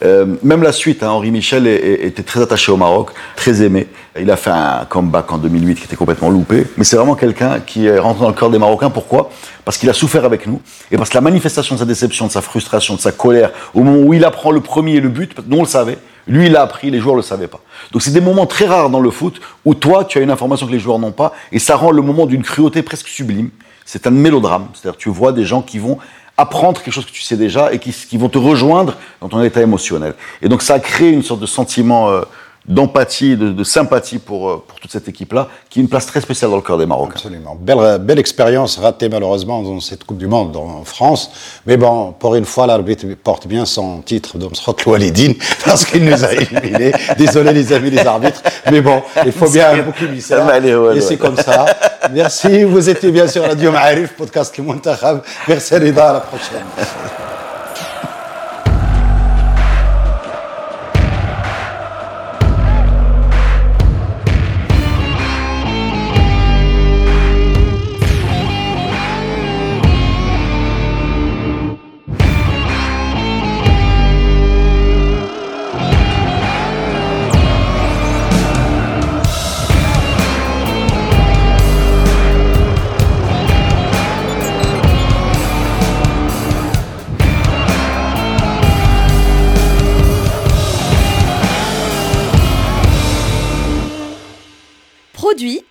euh, 0.04 0.26
même 0.42 0.62
la 0.62 0.72
suite, 0.72 1.02
hein, 1.02 1.10
Henri 1.10 1.30
Michel 1.30 1.66
était 1.66 2.22
très 2.22 2.42
attaché 2.42 2.72
au 2.72 2.76
Maroc, 2.76 3.10
très 3.36 3.62
aimé. 3.62 3.86
Il 4.20 4.30
a 4.30 4.36
fait 4.36 4.50
un 4.50 4.84
comeback 4.88 5.32
en 5.32 5.38
2008 5.38 5.76
qui 5.76 5.84
était 5.84 5.96
complètement 5.96 6.28
loupé, 6.28 6.66
mais 6.76 6.84
c'est 6.84 6.96
vraiment 6.96 7.14
quelqu'un 7.14 7.51
qui 7.60 7.86
est 7.86 7.98
rentré 7.98 8.22
dans 8.22 8.28
le 8.28 8.34
cœur 8.34 8.50
des 8.50 8.58
Marocains. 8.58 8.90
Pourquoi? 8.90 9.30
Parce 9.64 9.78
qu'il 9.78 9.88
a 9.90 9.92
souffert 9.92 10.24
avec 10.24 10.46
nous 10.46 10.60
et 10.90 10.96
parce 10.96 11.10
que 11.10 11.14
la 11.14 11.20
manifestation 11.20 11.74
de 11.74 11.80
sa 11.80 11.86
déception, 11.86 12.26
de 12.26 12.32
sa 12.32 12.42
frustration, 12.42 12.94
de 12.94 13.00
sa 13.00 13.12
colère, 13.12 13.50
au 13.74 13.82
moment 13.82 13.98
où 13.98 14.14
il 14.14 14.24
apprend 14.24 14.50
le 14.50 14.60
premier 14.60 14.94
et 14.94 15.00
le 15.00 15.08
but, 15.08 15.34
nous 15.46 15.58
on 15.58 15.62
le 15.62 15.68
savait, 15.68 15.98
lui, 16.28 16.46
il 16.46 16.56
a 16.56 16.62
appris, 16.62 16.90
les 16.90 17.00
joueurs 17.00 17.16
ne 17.16 17.20
le 17.20 17.26
savaient 17.26 17.48
pas. 17.48 17.60
Donc 17.90 18.02
c'est 18.02 18.12
des 18.12 18.20
moments 18.20 18.46
très 18.46 18.66
rares 18.66 18.90
dans 18.90 19.00
le 19.00 19.10
foot 19.10 19.40
où 19.64 19.74
toi, 19.74 20.04
tu 20.04 20.18
as 20.18 20.20
une 20.20 20.30
information 20.30 20.66
que 20.66 20.72
les 20.72 20.78
joueurs 20.78 20.98
n'ont 20.98 21.12
pas, 21.12 21.32
et 21.50 21.58
ça 21.58 21.76
rend 21.76 21.90
le 21.90 22.02
moment 22.02 22.26
d'une 22.26 22.42
cruauté 22.42 22.82
presque 22.82 23.08
sublime. 23.08 23.50
C'est 23.84 24.06
un 24.06 24.10
mélodrame. 24.10 24.68
C'est-à-dire 24.74 24.96
tu 24.96 25.10
vois 25.10 25.32
des 25.32 25.44
gens 25.44 25.62
qui 25.62 25.78
vont 25.78 25.98
apprendre 26.36 26.80
quelque 26.80 26.94
chose 26.94 27.04
que 27.04 27.10
tu 27.10 27.22
sais 27.22 27.36
déjà 27.36 27.72
et 27.72 27.78
qui, 27.78 28.16
vont 28.16 28.28
te 28.28 28.38
rejoindre 28.38 28.96
dans 29.20 29.28
ton 29.28 29.42
état 29.42 29.60
émotionnel. 29.60 30.14
Et 30.40 30.48
donc 30.48 30.62
ça 30.62 30.74
a 30.74 30.80
créé 30.80 31.10
une 31.10 31.22
sorte 31.22 31.40
de 31.40 31.46
sentiment 31.46 32.08
euh, 32.08 32.22
d'empathie, 32.66 33.36
de, 33.36 33.50
de, 33.50 33.64
sympathie 33.64 34.18
pour, 34.18 34.48
euh, 34.48 34.64
pour 34.66 34.78
toute 34.78 34.90
cette 34.90 35.08
équipe-là, 35.08 35.48
qui 35.68 35.80
a 35.80 35.82
une 35.82 35.88
place 35.88 36.06
très 36.06 36.20
spéciale 36.20 36.50
dans 36.50 36.56
le 36.56 36.62
cœur 36.62 36.78
des 36.78 36.86
Marocains. 36.86 37.14
Absolument. 37.16 37.56
Belle, 37.60 37.98
belle 37.98 38.18
expérience 38.18 38.78
ratée 38.78 39.08
malheureusement 39.08 39.62
dans 39.62 39.80
cette 39.80 40.04
Coupe 40.04 40.18
du 40.18 40.28
Monde 40.28 40.56
en 40.56 40.84
France. 40.84 41.30
Mais 41.66 41.76
bon, 41.76 42.12
pour 42.12 42.34
une 42.34 42.44
fois, 42.44 42.66
l'arbitre 42.66 43.06
porte 43.22 43.46
bien 43.46 43.64
son 43.64 44.00
titre 44.02 44.38
de 44.38 44.46
Msrot 44.46 44.76
Walidine 44.86 45.34
parce 45.64 45.84
qu'il 45.84 46.04
nous 46.04 46.24
a 46.24 46.32
éliminés. 46.32 46.92
Désolé 47.18 47.52
les 47.52 47.72
amis 47.72 47.90
les 47.90 48.06
arbitres, 48.06 48.42
mais 48.70 48.80
bon, 48.80 49.02
il 49.24 49.32
faut 49.32 49.48
bien 49.48 49.70
un 49.70 49.82
bouc 49.82 50.00
émissaire. 50.02 50.48
Et 50.94 51.00
c'est 51.00 51.16
comme 51.16 51.36
ça. 51.36 51.66
Merci. 52.12 52.64
Vous 52.64 52.88
étiez 52.88 53.10
bien 53.10 53.26
sur 53.26 53.42
Radio 53.42 53.72
Ma'arif, 53.72 54.12
podcast 54.14 54.56
Le 54.58 54.64
Muntakhab. 54.64 55.22
Merci 55.48 55.74
Rida, 55.76 56.10
à 56.10 56.12
la 56.14 56.20
prochaine. 56.20 57.21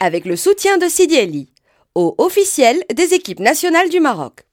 Avec 0.02 0.26
le 0.26 0.36
soutien 0.36 0.80
de 0.80 0.88
Sidi 0.88 1.18
Ali, 1.18 1.54
au 1.94 2.16
officiel 2.18 2.84
des 2.92 3.14
équipes 3.14 3.40
nationales 3.40 3.90
du 3.90 4.00
Maroc. 4.00 4.46